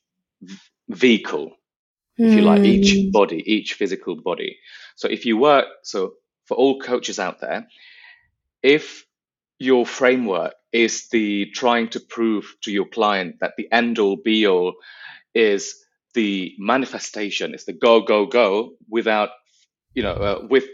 [0.88, 1.52] vehicle,
[2.18, 3.10] if you like, each hmm.
[3.10, 4.58] body, each physical body.
[4.94, 6.14] So if you work, so
[6.46, 7.66] for all coaches out there,
[8.62, 9.04] if
[9.58, 14.46] your framework is the trying to prove to your client that the end all be
[14.46, 14.74] all
[15.34, 15.76] is
[16.14, 19.30] the manifestation, is the go go go without
[19.94, 20.64] you know uh, with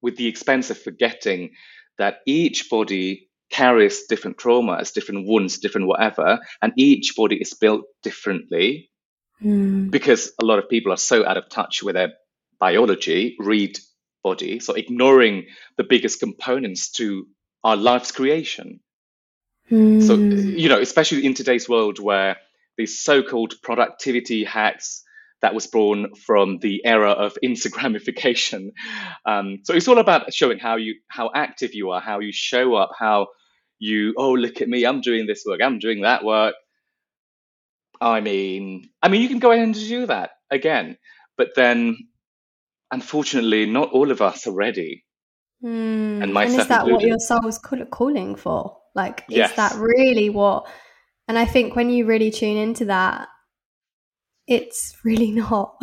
[0.00, 1.50] with the expense of forgetting
[1.98, 7.84] that each body carries different traumas, different wounds, different whatever, and each body is built
[8.02, 8.90] differently
[9.42, 9.90] mm.
[9.90, 12.12] because a lot of people are so out of touch with their
[12.58, 13.78] biology, read
[14.22, 17.26] body, so ignoring the biggest components to
[17.64, 18.80] our life's creation.
[19.70, 20.02] Mm.
[20.06, 22.36] So, you know, especially in today's world where
[22.76, 25.02] these so called productivity hacks
[25.40, 28.72] that was born from the era of Instagramification.
[29.26, 32.74] Um, so it's all about showing how you how active you are, how you show
[32.74, 33.28] up, how
[33.78, 36.54] you oh look at me, I'm doing this work, I'm doing that work.
[38.02, 40.98] I mean, I mean, you can go ahead and do that again,
[41.36, 41.96] but then,
[42.90, 45.04] unfortunately, not all of us are ready.
[45.64, 46.22] Mm.
[46.22, 46.92] And, and is that included.
[46.92, 48.76] what your soul is calling for?
[48.94, 49.56] Like, is yes.
[49.56, 50.66] that really what?
[51.28, 53.28] And I think when you really tune into that,
[54.46, 55.76] it's really not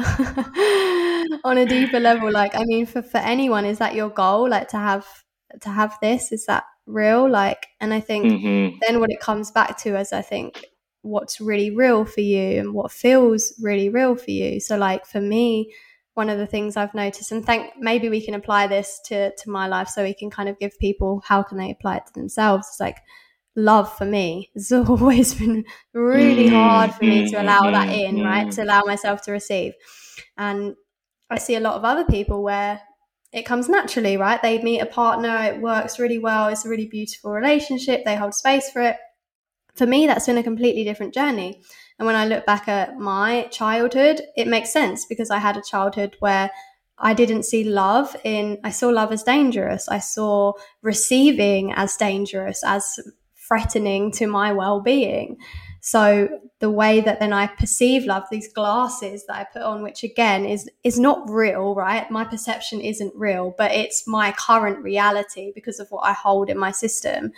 [1.44, 2.32] on a deeper level.
[2.32, 4.50] Like, I mean, for for anyone, is that your goal?
[4.50, 5.08] Like to have
[5.62, 6.32] to have this?
[6.32, 7.30] Is that real?
[7.30, 8.78] Like, and I think mm-hmm.
[8.82, 10.66] then what it comes back to is I think
[11.02, 14.60] what's really real for you and what feels really real for you.
[14.60, 15.74] So, like for me,
[16.14, 19.50] one of the things I've noticed, and think maybe we can apply this to to
[19.50, 22.14] my life, so we can kind of give people how can they apply it to
[22.14, 22.68] themselves.
[22.70, 22.98] It's like
[23.56, 24.52] love for me.
[24.56, 26.56] It's always been really mm-hmm.
[26.56, 27.48] hard for me to mm-hmm.
[27.48, 28.26] allow that in, mm-hmm.
[28.26, 28.52] right?
[28.52, 29.74] To allow myself to receive.
[30.38, 30.76] And
[31.30, 32.82] I see a lot of other people where
[33.32, 34.42] it comes naturally, right?
[34.42, 38.34] They meet a partner, it works really well, it's a really beautiful relationship, they hold
[38.34, 38.98] space for it.
[39.80, 41.62] For me, that's been a completely different journey.
[41.98, 45.62] And when I look back at my childhood, it makes sense because I had a
[45.62, 46.52] childhood where
[46.98, 49.88] I didn't see love in, I saw love as dangerous.
[49.88, 53.00] I saw receiving as dangerous, as
[53.48, 55.38] threatening to my well-being
[55.82, 56.28] so
[56.60, 60.46] the way that then i perceive love these glasses that i put on which again
[60.46, 65.80] is is not real right my perception isn't real but it's my current reality because
[65.80, 67.32] of what i hold in my system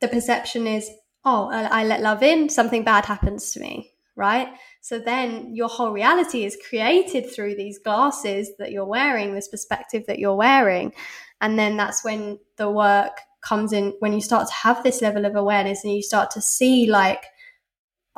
[0.00, 0.90] the perception is
[1.24, 4.48] oh i let love in something bad happens to me right?
[4.82, 10.04] So then your whole reality is created through these glasses that you're wearing this perspective
[10.06, 10.92] that you're wearing.
[11.40, 15.24] And then that's when the work comes in when you start to have this level
[15.24, 17.24] of awareness and you start to see like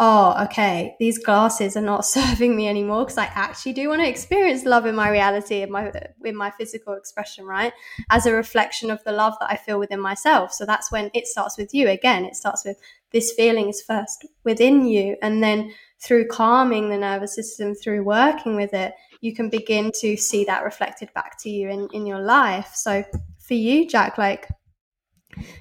[0.04, 4.08] oh okay these glasses are not serving me anymore because i actually do want to
[4.08, 5.92] experience love in my reality in my
[6.24, 7.72] in my physical expression right?
[8.10, 10.52] As a reflection of the love that i feel within myself.
[10.52, 12.24] So that's when it starts with you again.
[12.24, 12.78] It starts with
[13.12, 18.56] this feeling is first within you and then through calming the nervous system through working
[18.56, 22.20] with it you can begin to see that reflected back to you in, in your
[22.20, 22.72] life.
[22.74, 23.04] So
[23.38, 24.48] for you jack like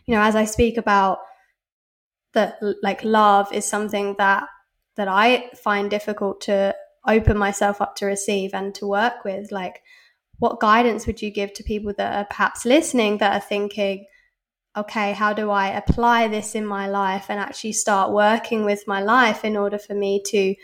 [0.05, 1.19] you know, as I speak about
[2.33, 4.43] that, like love is something that
[4.97, 6.75] that I find difficult to
[7.07, 9.51] open myself up to receive and to work with.
[9.51, 9.81] Like,
[10.39, 14.05] what guidance would you give to people that are perhaps listening that are thinking,
[14.75, 19.01] okay, how do I apply this in my life and actually start working with my
[19.01, 20.55] life in order for me to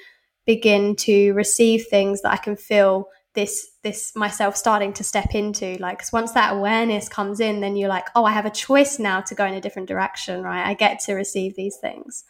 [0.46, 5.78] begin to receive things that I can feel this this myself starting to step into
[5.80, 8.98] like cause once that awareness comes in then you're like oh i have a choice
[8.98, 10.66] now to go in a different direction right?
[10.66, 12.24] I get to receive these things.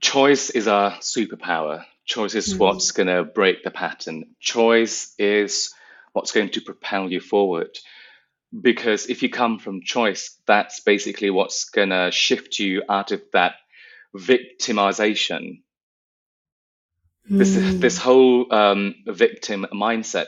[0.00, 1.84] Choice is our superpower.
[2.04, 2.58] Choice is mm.
[2.58, 4.34] what's going to break the pattern.
[4.40, 5.72] Choice is
[6.12, 7.78] what's going to propel you forward.
[8.58, 13.22] Because if you come from choice that's basically what's going to shift you out of
[13.32, 13.54] that
[14.14, 15.61] victimization
[17.28, 17.80] this mm.
[17.80, 20.26] this whole um, victim mindset.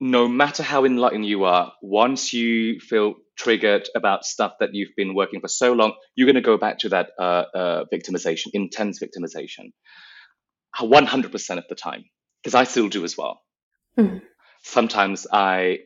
[0.00, 5.14] No matter how enlightened you are, once you feel triggered about stuff that you've been
[5.14, 8.98] working for so long, you're going to go back to that uh, uh, victimization, intense
[9.00, 9.72] victimization,
[10.76, 12.04] 100% of the time,
[12.42, 13.42] because I still do as well.
[13.96, 14.22] Mm.
[14.62, 15.80] Sometimes I,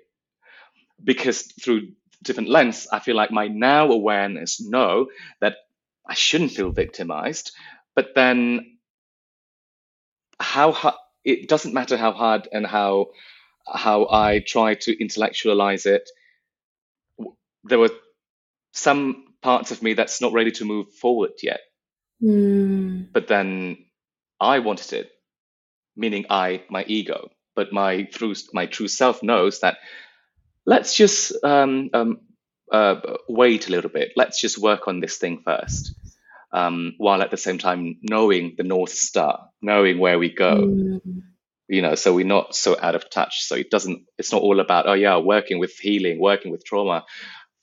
[1.02, 1.88] because through
[2.22, 5.08] different lens, I feel like my now awareness know
[5.40, 5.56] that
[6.08, 7.52] I shouldn't feel victimized,
[7.94, 8.75] but then
[10.38, 13.06] how it doesn't matter how hard and how
[13.66, 16.08] how I try to intellectualize it.
[17.64, 17.90] There were
[18.72, 21.60] some parts of me that's not ready to move forward yet.
[22.22, 23.08] Mm.
[23.12, 23.78] But then
[24.40, 25.10] I wanted it,
[25.96, 27.30] meaning I, my ego.
[27.56, 29.78] but my through my true self knows that
[30.66, 32.20] let's just um, um,
[32.70, 34.12] uh, wait a little bit.
[34.14, 35.94] Let's just work on this thing first,
[36.52, 40.56] um, while at the same time knowing the north star, knowing where we go.
[40.56, 41.22] Mm.
[41.68, 43.44] You know, so we're not so out of touch.
[43.44, 44.04] So it doesn't.
[44.18, 47.04] It's not all about oh yeah, working with healing, working with trauma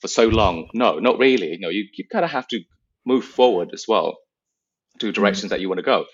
[0.02, 0.68] for so long.
[0.74, 1.52] No, not really.
[1.52, 2.62] You know, you you kind of have to
[3.06, 4.18] move forward as well
[5.00, 5.14] to mm.
[5.14, 5.50] directions mm.
[5.52, 6.06] that you want to go.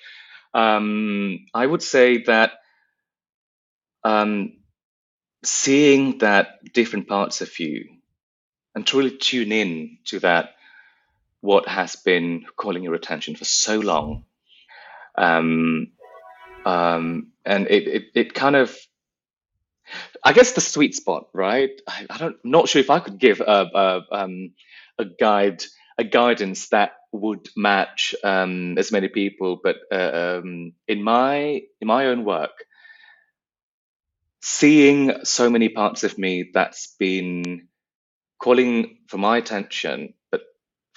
[0.54, 2.54] Um, I would say that
[4.04, 4.54] um,
[5.44, 7.86] seeing that different parts of you
[8.76, 10.52] and truly tune in to that
[11.42, 14.26] what has been calling your attention for so long.
[15.18, 15.92] Um,
[16.66, 18.76] um, and it, it, it kind of
[20.24, 21.72] i guess the sweet spot right?
[21.88, 24.52] I, I don't not sure if i could give a, a, um,
[25.00, 25.64] a guide
[25.98, 31.88] a guidance that would match um, as many people but uh, um, in my in
[31.88, 32.66] my own work
[34.42, 37.68] seeing so many parts of me that's been
[38.40, 40.14] calling for my attention,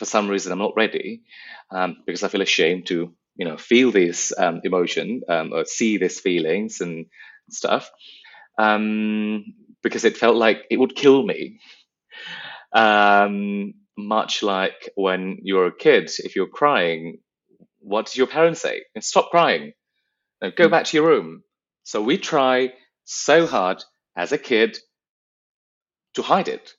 [0.03, 1.22] for some reason I'm not ready
[1.70, 5.96] um, because I feel ashamed to, you know, feel this um, emotion um, or see
[5.96, 7.07] these feelings and
[7.50, 7.88] stuff
[8.59, 9.44] um,
[9.80, 11.61] because it felt like it would kill me.
[12.72, 17.18] Um, much like when you're a kid, if you're crying,
[17.78, 18.82] what does your parents say?
[18.98, 19.72] Stop crying.
[20.40, 20.72] Now go hmm.
[20.72, 21.44] back to your room.
[21.84, 22.72] So we try
[23.05, 23.84] so hard
[24.16, 24.78] as a kid
[26.14, 26.74] to hide it.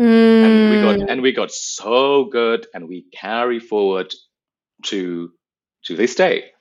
[0.00, 0.44] Mm.
[0.44, 1.10] And we got hmm.
[1.10, 4.14] and we got so good and we carry forward
[4.84, 5.30] to
[5.84, 6.52] to this day.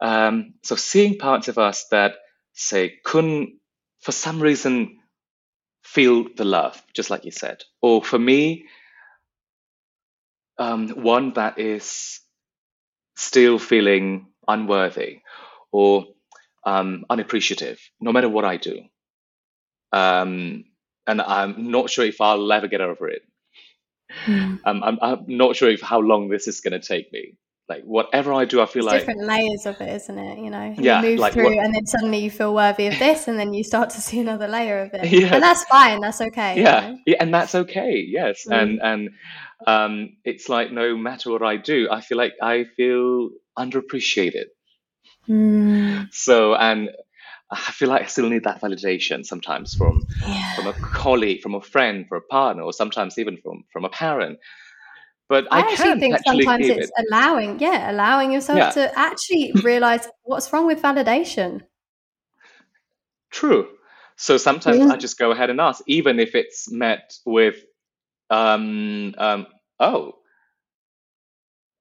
[0.00, 2.16] Um, so seeing parts of us that
[2.52, 3.54] say couldn't
[4.00, 4.98] for some reason
[5.82, 7.62] feel the love, just like you said.
[7.80, 8.66] Or for me,
[10.58, 12.20] um, one that is
[13.16, 15.20] still feeling unworthy
[15.72, 16.06] or
[16.64, 18.82] um, unappreciative, no matter what I do.
[19.92, 20.64] Um,
[21.06, 23.22] and I'm not sure if I'll ever get over it.
[24.26, 24.60] Mm.
[24.64, 27.36] Um, I'm, I'm, not sure if how long this is going to take me.
[27.68, 30.38] Like whatever I do, I feel like different layers of it, isn't it?
[30.38, 32.96] You know, you yeah, move like through, what, and then suddenly you feel worthy of
[33.00, 35.10] this, and then you start to see another layer of it.
[35.10, 35.34] Yeah.
[35.34, 36.00] and that's fine.
[36.00, 36.62] That's okay.
[36.62, 36.98] Yeah, you know?
[37.06, 38.04] yeah, and that's okay.
[38.06, 38.54] Yes, mm.
[38.56, 39.10] and and
[39.66, 44.44] um, it's like no matter what I do, I feel like I feel underappreciated.
[45.28, 46.06] Mm.
[46.12, 46.90] So, and
[47.50, 50.54] I feel like I still need that validation sometimes from yeah.
[50.54, 53.88] from a colleague, from a friend, from a partner, or sometimes even from from a
[53.88, 54.38] parent.
[55.28, 57.06] But I, I actually think actually sometimes it's it.
[57.08, 58.70] allowing, yeah, allowing yourself yeah.
[58.70, 61.62] to actually realize what's wrong with validation.
[63.30, 63.68] True.
[64.16, 64.86] So sometimes yeah.
[64.86, 67.56] I just go ahead and ask, even if it's met with,
[68.30, 69.46] um, um,
[69.80, 70.14] oh,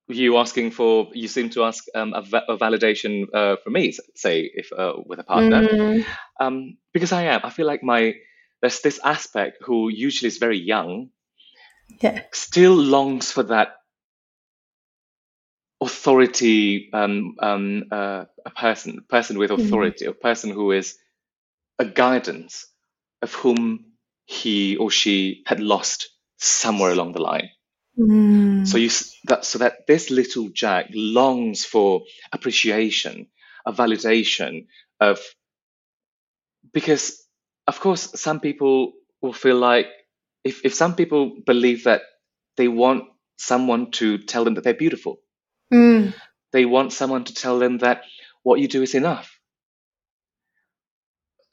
[0.08, 3.93] you asking for you seem to ask um, a, va- a, validation uh, for me
[4.16, 6.06] say if uh, with a partner mm.
[6.39, 8.14] um, because i am i feel like my
[8.62, 11.10] there's this aspect who usually is very young
[12.01, 12.22] yeah.
[12.32, 13.76] still longs for that
[15.82, 19.62] authority um, um, uh, a person person with mm-hmm.
[19.62, 20.10] authority mm.
[20.10, 20.97] a person who is
[21.80, 22.66] a guidance
[23.22, 23.86] of whom
[24.26, 27.49] he or she had lost somewhere along the line
[27.98, 28.68] Mm.
[28.68, 28.89] So you
[29.26, 33.28] that so that this little Jack longs for appreciation,
[33.66, 34.68] a validation
[35.00, 35.20] of
[36.74, 37.24] because
[37.68, 39.88] of course some people will feel like
[40.43, 42.02] if, if some people believe that
[42.58, 43.06] they want
[43.38, 45.18] someone to tell them that they're beautiful.
[45.74, 46.14] Mm.
[46.52, 48.04] They want someone to tell them that
[48.43, 49.35] what you do is enough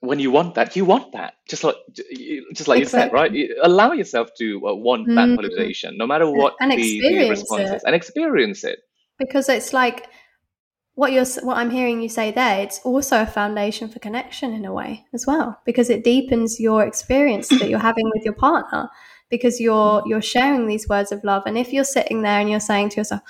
[0.03, 1.35] when you want that, you want that.
[1.49, 1.77] Just like
[2.53, 2.81] just like exactly.
[2.81, 3.33] you said, right?
[3.33, 5.15] You allow yourself to uh, want mm.
[5.15, 5.41] that mm-hmm.
[5.41, 7.77] validation, no matter what and the, the response it.
[7.77, 8.81] is, and experience it.
[9.19, 10.09] Because it's like
[10.95, 12.61] what you're what I'm hearing you say there.
[12.63, 16.85] It's also a foundation for connection in a way as well, because it deepens your
[16.85, 18.91] experience that you're having with your partner.
[19.31, 22.61] Because you're you're sharing these words of love, and if you're sitting there and you're
[22.61, 23.23] saying to yourself,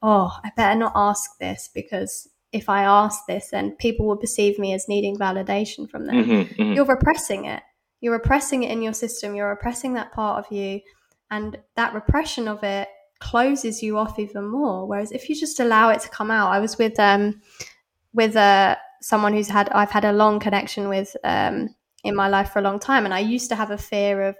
[0.00, 4.58] "Oh, I better not ask this because if I ask this, then people will perceive
[4.58, 6.16] me as needing validation from them.
[6.16, 6.72] Mm-hmm, mm-hmm.
[6.72, 7.62] You're repressing it.
[8.00, 9.34] You're repressing it in your system.
[9.34, 10.80] You're repressing that part of you.
[11.30, 12.88] And that repression of it
[13.20, 14.86] closes you off even more.
[14.86, 17.40] Whereas if you just allow it to come out, I was with um
[18.12, 22.50] with uh someone who's had I've had a long connection with um in my life
[22.50, 23.04] for a long time.
[23.04, 24.36] And I used to have a fear of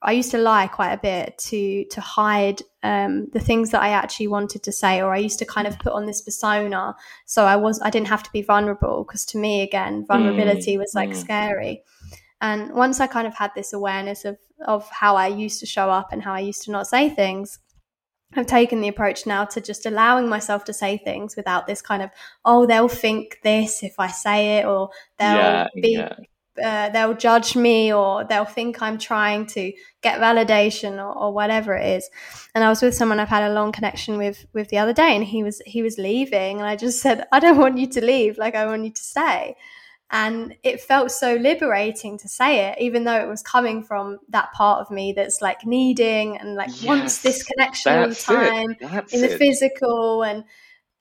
[0.00, 3.90] I used to lie quite a bit to to hide um, the things that I
[3.90, 6.94] actually wanted to say, or I used to kind of put on this persona,
[7.26, 10.78] so I was I didn't have to be vulnerable because to me again vulnerability mm,
[10.78, 11.16] was like mm.
[11.16, 11.82] scary.
[12.40, 15.90] And once I kind of had this awareness of of how I used to show
[15.90, 17.58] up and how I used to not say things,
[18.34, 22.02] I've taken the approach now to just allowing myself to say things without this kind
[22.02, 22.10] of,
[22.44, 26.14] oh, they'll think this if I say it, or they'll yeah, be, yeah.
[26.62, 31.74] Uh, they'll judge me, or they'll think I'm trying to get validation, or, or, whatever
[31.74, 32.08] it is.
[32.54, 35.14] And I was with someone I've had a long connection with with the other day,
[35.14, 38.04] and he was he was leaving, and I just said, I don't want you to
[38.04, 39.56] leave, like I want you to stay.
[40.10, 44.52] And it felt so liberating to say it, even though it was coming from that
[44.52, 48.74] part of me that's like needing and like yes, wants this connection all the time
[49.12, 49.38] in the it.
[49.38, 50.24] physical.
[50.24, 50.44] And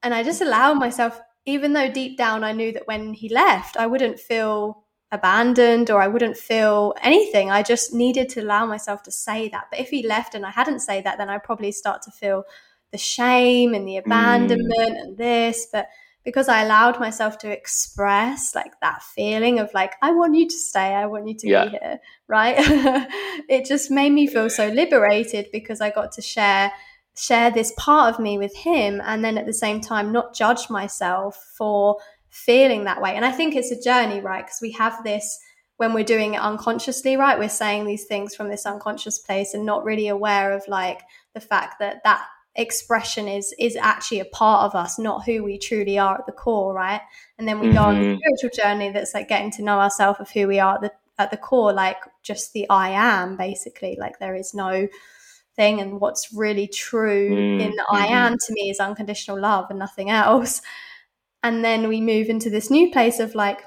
[0.04, 3.78] and I just allowed myself, even though deep down I knew that when he left,
[3.78, 7.50] I wouldn't feel abandoned or I wouldn't feel anything.
[7.50, 9.68] I just needed to allow myself to say that.
[9.72, 12.44] But if he left and I hadn't say that, then I'd probably start to feel
[12.92, 14.06] the shame and the mm.
[14.06, 15.02] abandonment mm.
[15.02, 15.68] and this.
[15.72, 15.88] But
[16.26, 20.56] because I allowed myself to express like that feeling of like, I want you to
[20.56, 21.66] stay, I want you to yeah.
[21.66, 22.56] be here, right?
[23.50, 26.72] it just made me feel so liberated because I got to share
[27.16, 30.70] share this part of me with him and then at the same time not judge
[30.70, 31.98] myself for
[32.30, 33.16] feeling that way.
[33.16, 34.46] And I think it's a journey, right?
[34.46, 35.40] Because we have this
[35.78, 37.38] when we're doing it unconsciously, right?
[37.38, 41.02] We're saying these things from this unconscious place and not really aware of like
[41.34, 42.26] the fact that that
[42.58, 46.32] expression is is actually a part of us not who we truly are at the
[46.32, 47.02] core right
[47.38, 47.76] and then we mm-hmm.
[47.76, 48.18] go on the mm-hmm.
[48.18, 51.30] spiritual journey that's like getting to know ourselves of who we are at the at
[51.30, 54.88] the core like just the i am basically like there is no
[55.56, 57.62] thing and what's really true mm-hmm.
[57.62, 60.60] in the i am to me is unconditional love and nothing else
[61.44, 63.62] and then we move into this new place of like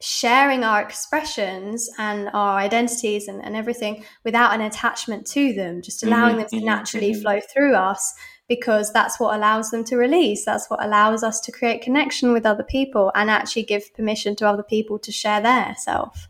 [0.00, 6.02] sharing our expressions and our identities and, and everything without an attachment to them, just
[6.02, 7.22] mm-hmm, allowing mm-hmm, them to mm-hmm, naturally mm-hmm.
[7.22, 8.14] flow through us
[8.48, 10.44] because that's what allows them to release.
[10.44, 14.48] That's what allows us to create connection with other people and actually give permission to
[14.48, 16.28] other people to share their self.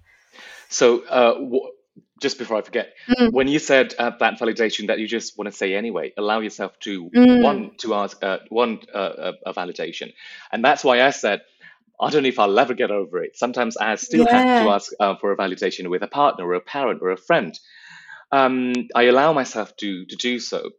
[0.69, 1.71] So, uh, w-
[2.21, 3.33] just before I forget, mm.
[3.33, 6.79] when you said uh, that validation that you just want to say anyway, allow yourself
[6.81, 7.43] to mm.
[7.43, 10.13] want to ask uh, want uh, a validation,
[10.53, 11.43] and that's why I said
[12.01, 13.37] I don't know if I'll ever get over it.
[13.37, 14.37] Sometimes I still yeah.
[14.37, 17.17] have to ask uh, for a validation with a partner or a parent or a
[17.17, 17.59] friend.
[18.33, 20.71] Um, I allow myself to to do so,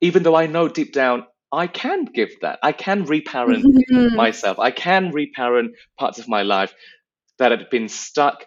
[0.00, 2.58] even though I know deep down I can give that.
[2.62, 3.64] I can reparent
[4.14, 4.58] myself.
[4.58, 6.74] I can reparent parts of my life
[7.38, 8.44] that had been stuck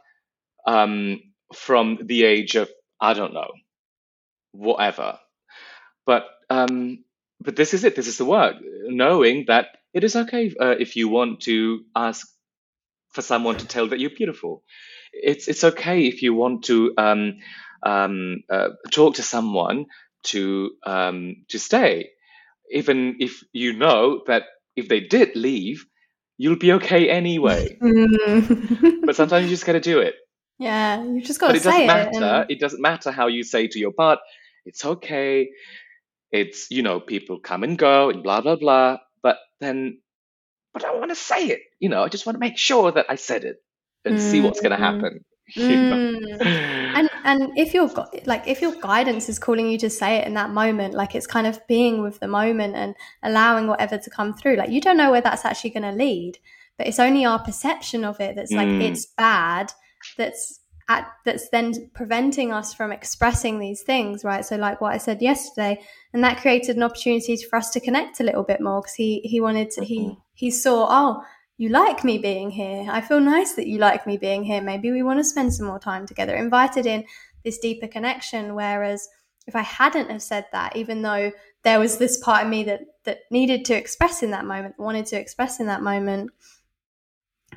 [0.65, 1.19] um,
[1.53, 2.69] from the age of
[2.99, 3.51] I don't know,
[4.51, 5.19] whatever.
[6.05, 7.03] But um,
[7.41, 7.95] but this is it.
[7.95, 8.55] This is the work.
[8.87, 12.27] Knowing that it is okay uh, if you want to ask
[13.11, 14.63] for someone to tell that you're beautiful.
[15.13, 17.39] It's it's okay if you want to um,
[17.83, 19.85] um, uh, talk to someone
[20.25, 22.11] to um, to stay,
[22.71, 24.43] even if you know that
[24.75, 25.85] if they did leave,
[26.37, 27.81] you'll be okay anyway.
[29.05, 30.15] but sometimes you just got to do it.
[30.59, 31.87] Yeah, you just got to say it.
[31.87, 32.41] But it doesn't matter.
[32.41, 32.51] And...
[32.51, 34.19] It doesn't matter how you say to your part,
[34.65, 35.49] it's okay.
[36.31, 39.99] It's you know people come and go and blah blah blah but then
[40.73, 41.61] but I want to say it.
[41.79, 43.57] You know, I just want to make sure that I said it
[44.05, 44.19] and mm.
[44.19, 44.79] see what's going to mm.
[44.79, 45.25] happen.
[45.57, 46.39] Mm.
[46.95, 47.91] and and if your
[48.25, 51.27] like if your guidance is calling you to say it in that moment, like it's
[51.27, 54.55] kind of being with the moment and allowing whatever to come through.
[54.55, 56.39] Like you don't know where that's actually going to lead,
[56.77, 58.81] but it's only our perception of it that's like mm.
[58.81, 59.73] it's bad.
[60.17, 64.45] That's at, that's then preventing us from expressing these things, right?
[64.45, 65.81] So, like what I said yesterday,
[66.13, 69.21] and that created an opportunity for us to connect a little bit more because he
[69.23, 70.19] he wanted to he mm-hmm.
[70.33, 71.23] he saw oh
[71.57, 74.91] you like me being here i feel nice that you like me being here maybe
[74.91, 77.05] we want to spend some more time together invited in
[77.43, 79.07] this deeper connection whereas
[79.47, 81.31] if i hadn't have said that even though
[81.63, 85.05] there was this part of me that that needed to express in that moment wanted
[85.05, 86.31] to express in that moment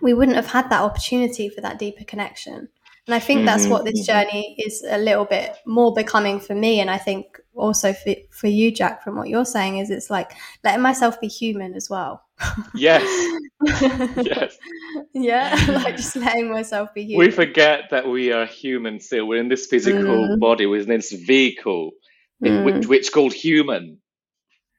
[0.01, 2.68] we wouldn't have had that opportunity for that deeper connection
[3.07, 4.28] and I think that's what this mm-hmm.
[4.28, 6.80] journey is a little bit more becoming for me.
[6.80, 10.32] And I think also for, for you, Jack, from what you're saying, is it's like
[10.64, 12.24] letting myself be human as well.
[12.74, 13.05] Yes.
[14.16, 14.59] yes.
[15.14, 15.55] Yeah.
[15.84, 17.26] Like just letting myself be human.
[17.26, 19.28] We forget that we are human still.
[19.28, 20.40] We're in this physical mm.
[20.40, 21.92] body, we're in this vehicle,
[22.44, 22.64] mm.
[22.64, 23.99] which, which called human.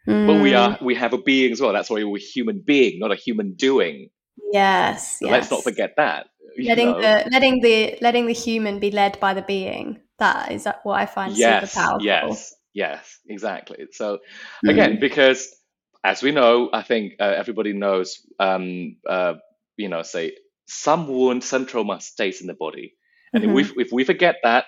[0.05, 0.28] Mm.
[0.28, 0.82] But we are mm.
[0.82, 1.72] we have a being as well.
[1.72, 4.09] That's why we're a human being, not a human doing.
[4.51, 5.31] Yes, yes.
[5.31, 6.27] Let's not forget that
[6.57, 7.01] letting know?
[7.01, 11.05] the letting the letting the human be led by the being that is what i
[11.05, 14.19] find yes, super powerful yes yes exactly so
[14.65, 14.69] mm.
[14.71, 15.55] again because
[16.03, 19.33] as we know i think uh, everybody knows um uh,
[19.77, 20.35] you know say
[20.67, 22.93] some wound some trauma stays in the body
[23.33, 23.57] and mm-hmm.
[23.57, 24.65] if we if we forget that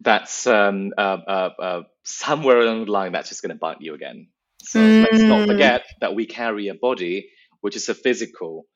[0.00, 3.94] that's um uh, uh, uh somewhere along the line that's just going to bite you
[3.94, 4.28] again
[4.62, 5.02] so mm.
[5.04, 5.46] let's not mm.
[5.46, 7.28] forget that we carry a body
[7.60, 8.66] which is a physical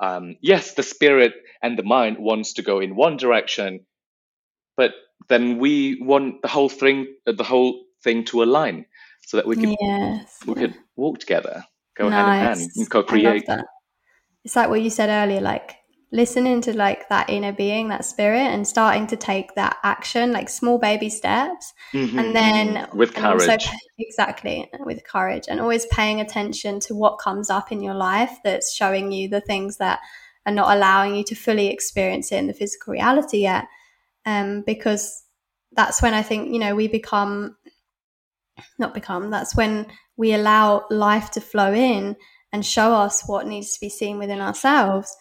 [0.00, 3.86] um, yes, the spirit and the mind wants to go in one direction,
[4.76, 4.92] but
[5.28, 8.86] then we want the whole thing, the whole thing to align
[9.26, 10.38] so that we could yes.
[10.46, 11.64] we could walk together,
[11.96, 12.14] go nice.
[12.14, 13.44] hand in hand, and co-create.
[14.44, 15.76] It's like what you said earlier, like
[16.12, 20.48] listening to like that inner being, that spirit, and starting to take that action, like
[20.48, 22.18] small baby steps, mm-hmm.
[22.18, 27.50] and then with courage, also, exactly with courage, and always paying attention to what comes
[27.50, 30.00] up in your life that's showing you the things that
[30.46, 33.66] are not allowing you to fully experience it in the physical reality yet,
[34.24, 35.24] um, because
[35.72, 37.56] that's when I think you know we become,
[38.78, 39.30] not become.
[39.30, 39.86] That's when
[40.16, 42.16] we allow life to flow in
[42.52, 45.14] and show us what needs to be seen within ourselves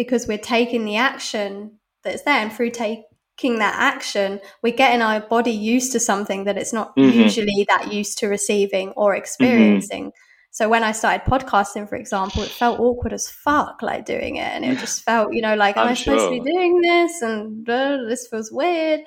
[0.00, 5.20] because we're taking the action that's there and through taking that action we're getting our
[5.20, 7.20] body used to something that it's not mm-hmm.
[7.20, 10.50] usually that used to receiving or experiencing mm-hmm.
[10.50, 14.50] so when i started podcasting for example it felt awkward as fuck like doing it
[14.54, 16.34] and it just felt you know like am I'm i supposed sure.
[16.34, 19.00] to be doing this and uh, this feels weird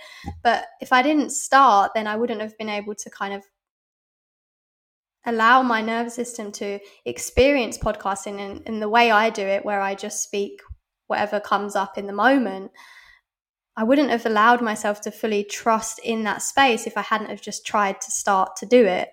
[0.44, 3.42] but if i didn't start then i wouldn't have been able to kind of
[5.26, 9.82] allow my nervous system to experience podcasting in, in the way I do it, where
[9.82, 10.60] I just speak
[11.14, 12.72] whatever comes up in the moment,
[13.76, 17.42] I wouldn't have allowed myself to fully trust in that space if I hadn't have
[17.42, 19.10] just tried to start to do it.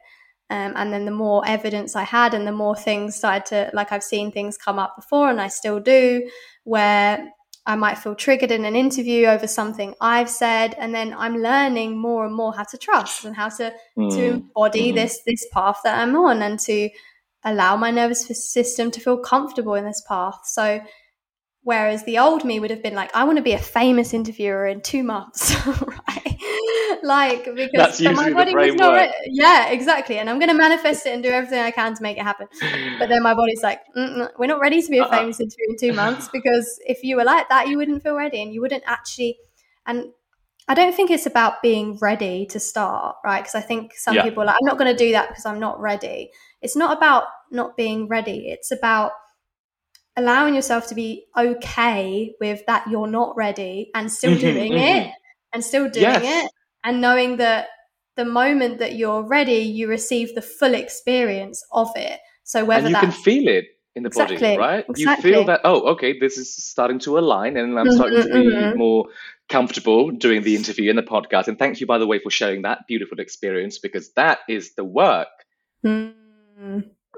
[0.50, 3.92] Um, and then the more evidence I had, and the more things started to like
[3.92, 6.28] I've seen things come up before, and I still do,
[6.64, 7.30] where
[7.66, 12.00] I might feel triggered in an interview over something I've said, and then I'm learning
[12.00, 14.10] more and more how to trust and how to mm.
[14.16, 14.96] to embody mm.
[14.96, 16.90] this this path that I'm on, and to
[17.44, 20.40] allow my nervous system to feel comfortable in this path.
[20.44, 20.80] So
[21.62, 24.66] Whereas the old me would have been like, I want to be a famous interviewer
[24.66, 26.38] in two months, right?
[27.02, 29.12] like because my body was not ready.
[29.26, 30.18] Yeah, exactly.
[30.18, 32.48] And I'm going to manifest it and do everything I can to make it happen.
[32.98, 35.10] But then my body's like, mm, mm, we're not ready to be a uh-uh.
[35.10, 38.40] famous interviewer in two months because if you were like that, you wouldn't feel ready
[38.42, 39.38] and you wouldn't actually.
[39.86, 40.12] And
[40.66, 43.42] I don't think it's about being ready to start, right?
[43.42, 44.22] Because I think some yeah.
[44.22, 46.30] people are like, I'm not going to do that because I'm not ready.
[46.62, 48.48] It's not about not being ready.
[48.48, 49.12] It's about
[50.16, 55.06] allowing yourself to be okay with that you're not ready and still mm-hmm, doing mm-hmm.
[55.06, 55.12] it
[55.52, 56.44] and still doing yes.
[56.44, 56.52] it
[56.84, 57.68] and knowing that
[58.16, 62.88] the moment that you're ready you receive the full experience of it so whether and
[62.88, 65.30] you that, can feel it in the exactly, body right exactly.
[65.30, 68.42] you feel that oh okay this is starting to align and i'm starting mm-hmm, to
[68.42, 68.78] be mm-hmm.
[68.78, 69.06] more
[69.48, 72.62] comfortable doing the interview and the podcast and thank you by the way for sharing
[72.62, 75.28] that beautiful experience because that is the work
[75.84, 76.14] mm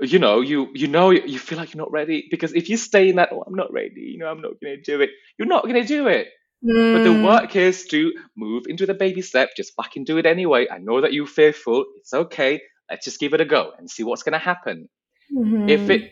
[0.01, 3.11] you know you you know you feel like you're not ready because if you stay
[3.11, 5.49] in that oh i'm not ready you know i'm not going to do it you're
[5.49, 6.29] not going to do it
[6.65, 6.95] mm.
[6.95, 7.25] but the mm.
[7.25, 11.01] work is to move into the baby step just fucking do it anyway i know
[11.01, 14.33] that you're fearful it's okay let's just give it a go and see what's going
[14.33, 14.89] to happen
[15.33, 15.69] mm-hmm.
[15.69, 16.11] if it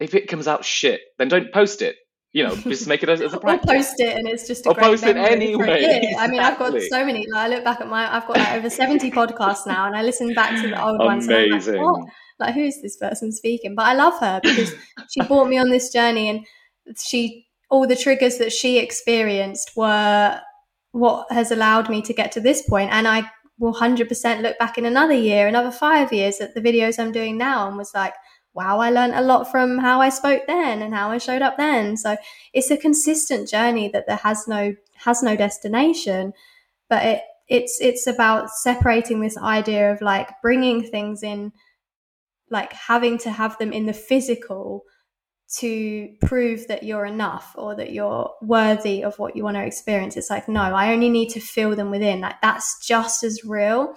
[0.00, 1.96] if it comes out shit then don't post it
[2.32, 3.68] you know, just make it as, as a practice.
[3.68, 5.82] or post it, and it's just a or great post it anyway.
[5.82, 6.14] Exactly.
[6.18, 7.26] I mean, I've got so many.
[7.26, 10.02] Like, I look back at my, I've got like over seventy podcasts now, and I
[10.02, 11.50] listen back to the old Amazing.
[11.50, 11.66] ones.
[11.68, 12.04] I'm
[12.40, 13.74] like, who's this person speaking?
[13.74, 14.72] But i love her because
[15.10, 16.46] she brought me on this journey and
[16.98, 20.40] she all the triggers that she experienced were
[20.92, 22.90] what has allowed me to get to this point.
[22.90, 26.98] And i will 100% look back in another year another five years at the videos
[26.98, 28.14] i'm doing now and was like
[28.54, 31.56] wow i learned a lot from how i spoke then and how i showed up
[31.58, 31.96] then.
[31.96, 32.16] So
[32.54, 36.32] it's a consistent journey that there has no has no destination
[36.88, 41.52] but it it's it's about separating this idea of like bringing things in
[42.50, 44.84] like having to have them in the physical
[45.58, 50.16] to prove that you're enough or that you're worthy of what you want to experience.
[50.16, 52.20] It's like, no, I only need to feel them within.
[52.20, 53.94] Like that's just as real.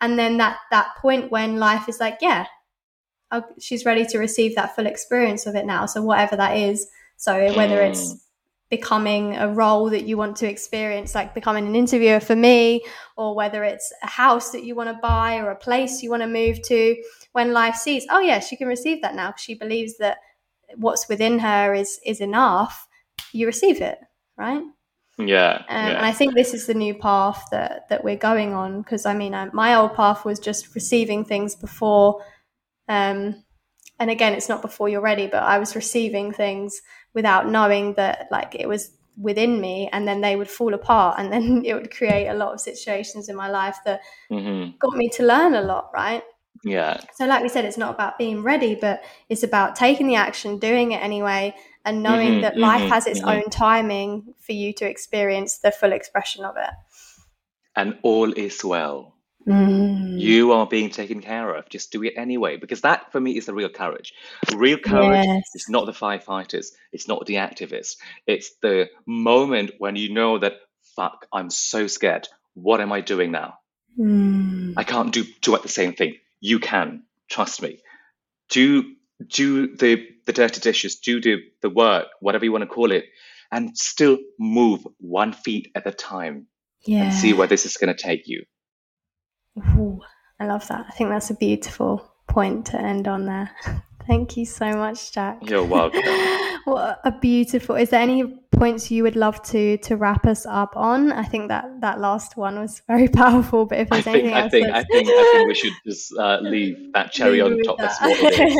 [0.00, 2.46] And then that that point when life is like, yeah,
[3.30, 5.86] I'll, she's ready to receive that full experience of it now.
[5.86, 6.86] So whatever that is.
[7.16, 8.16] So whether it's mm.
[8.70, 12.84] Becoming a role that you want to experience, like becoming an interviewer for me,
[13.16, 16.22] or whether it's a house that you want to buy or a place you want
[16.22, 16.96] to move to,
[17.32, 20.18] when life sees, oh yeah, she can receive that now because she believes that
[20.76, 22.86] what's within her is is enough,
[23.32, 23.98] you receive it,
[24.36, 24.62] right?
[25.18, 25.96] Yeah, um, yeah.
[25.96, 29.14] And I think this is the new path that that we're going on because I
[29.14, 32.22] mean, uh, my old path was just receiving things before.
[32.88, 33.44] Um,
[33.98, 36.80] and again, it's not before you're ready, but I was receiving things
[37.14, 41.32] without knowing that like it was within me and then they would fall apart and
[41.32, 44.76] then it would create a lot of situations in my life that mm-hmm.
[44.78, 46.22] got me to learn a lot right
[46.64, 47.00] yeah.
[47.14, 50.58] So, like we said, it's not about being ready, but it's about taking the action,
[50.58, 53.28] doing it anyway, and knowing mm-hmm, that life mm-hmm, has its mm-hmm.
[53.28, 56.70] own timing for you to experience the full expression of it.
[57.76, 59.14] And all is well.
[59.48, 60.20] Mm.
[60.20, 61.68] You are being taken care of.
[61.68, 64.12] Just do it anyway, because that for me is the real courage.
[64.54, 65.44] Real courage yes.
[65.54, 67.96] is not the firefighters, it's not the activists.
[68.26, 70.54] It's the moment when you know that,
[70.96, 72.28] fuck, I'm so scared.
[72.54, 73.58] What am I doing now?
[73.98, 74.74] Mm.
[74.76, 76.16] I can't do two at the same thing.
[76.40, 77.80] You can, trust me.
[78.50, 78.94] Do
[79.26, 83.06] do the the dirty dishes, do the the work, whatever you want to call it,
[83.50, 86.46] and still move one feet at a time
[86.84, 87.04] yeah.
[87.04, 88.44] and see where this is going to take you.
[89.78, 90.00] Ooh,
[90.40, 90.86] I love that.
[90.88, 93.50] I think that's a beautiful point to end on there.
[94.08, 95.38] Thank you so much, Jack.
[95.42, 96.00] You're welcome.
[96.64, 97.76] what a beautiful.
[97.76, 101.12] Is there any points you would love to to wrap us up on?
[101.12, 103.66] I think that that last one was very powerful.
[103.66, 105.74] But if there's I think, anything I else, think, I think, I think we should
[105.84, 107.76] just uh, leave that cherry on top.
[107.76, 108.54] That's what it is.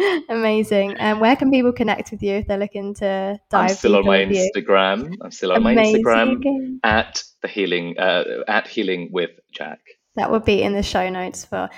[0.00, 0.18] Yeah.
[0.36, 0.94] Amazing.
[0.94, 3.70] And um, where can people connect with you if they're looking to dive?
[3.70, 5.14] I'm still on my Instagram.
[5.20, 6.02] I'm still on Amazing.
[6.02, 9.78] my Instagram at the healing uh, at healing with Jack.
[10.16, 11.68] That would be in the show notes for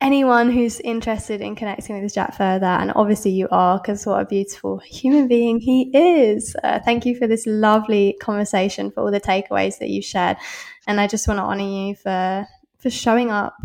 [0.00, 4.24] anyone who's interested in connecting with Jack further, and obviously you are, because what a
[4.24, 6.56] beautiful human being he is.
[6.62, 10.36] Uh, thank you for this lovely conversation, for all the takeaways that you shared,
[10.86, 12.46] and I just want to honor you for
[12.78, 13.56] for showing up.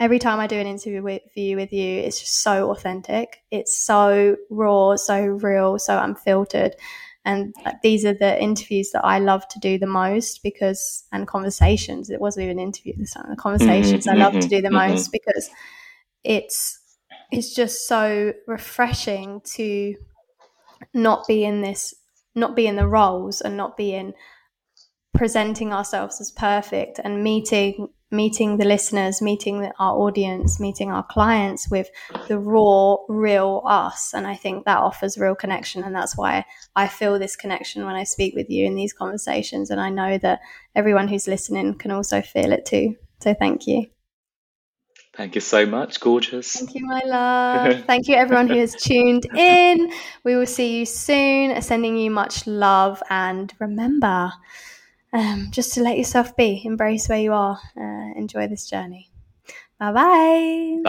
[0.00, 3.38] Every time I do an interview with you, with you, it's just so authentic.
[3.50, 6.76] It's so raw, so real, so unfiltered.
[7.28, 12.08] And these are the interviews that I love to do the most because, and conversations,
[12.08, 14.62] it wasn't even an interview this time, the conversations mm-hmm, I love mm-hmm, to do
[14.62, 14.92] the mm-hmm.
[14.92, 15.50] most because
[16.24, 16.80] it's,
[17.30, 19.94] it's just so refreshing to
[20.94, 21.92] not be in this,
[22.34, 24.14] not be in the roles and not be in
[25.12, 31.02] presenting ourselves as perfect and meeting meeting the listeners, meeting the, our audience, meeting our
[31.02, 31.90] clients with
[32.28, 34.14] the raw, real us.
[34.14, 35.84] And I think that offers real connection.
[35.84, 36.44] And that's why
[36.74, 39.70] I feel this connection when I speak with you in these conversations.
[39.70, 40.40] And I know that
[40.74, 42.96] everyone who's listening can also feel it too.
[43.20, 43.86] So thank you.
[45.18, 45.98] Thank you so much.
[45.98, 46.52] Gorgeous.
[46.52, 47.84] Thank you, my love.
[47.86, 49.92] Thank you, everyone who has tuned in.
[50.22, 51.60] We will see you soon.
[51.60, 53.02] Sending you much love.
[53.10, 54.30] And remember,
[55.12, 59.10] um, just to let yourself be, embrace where you are, uh, enjoy this journey.
[59.80, 60.82] Bye-bye.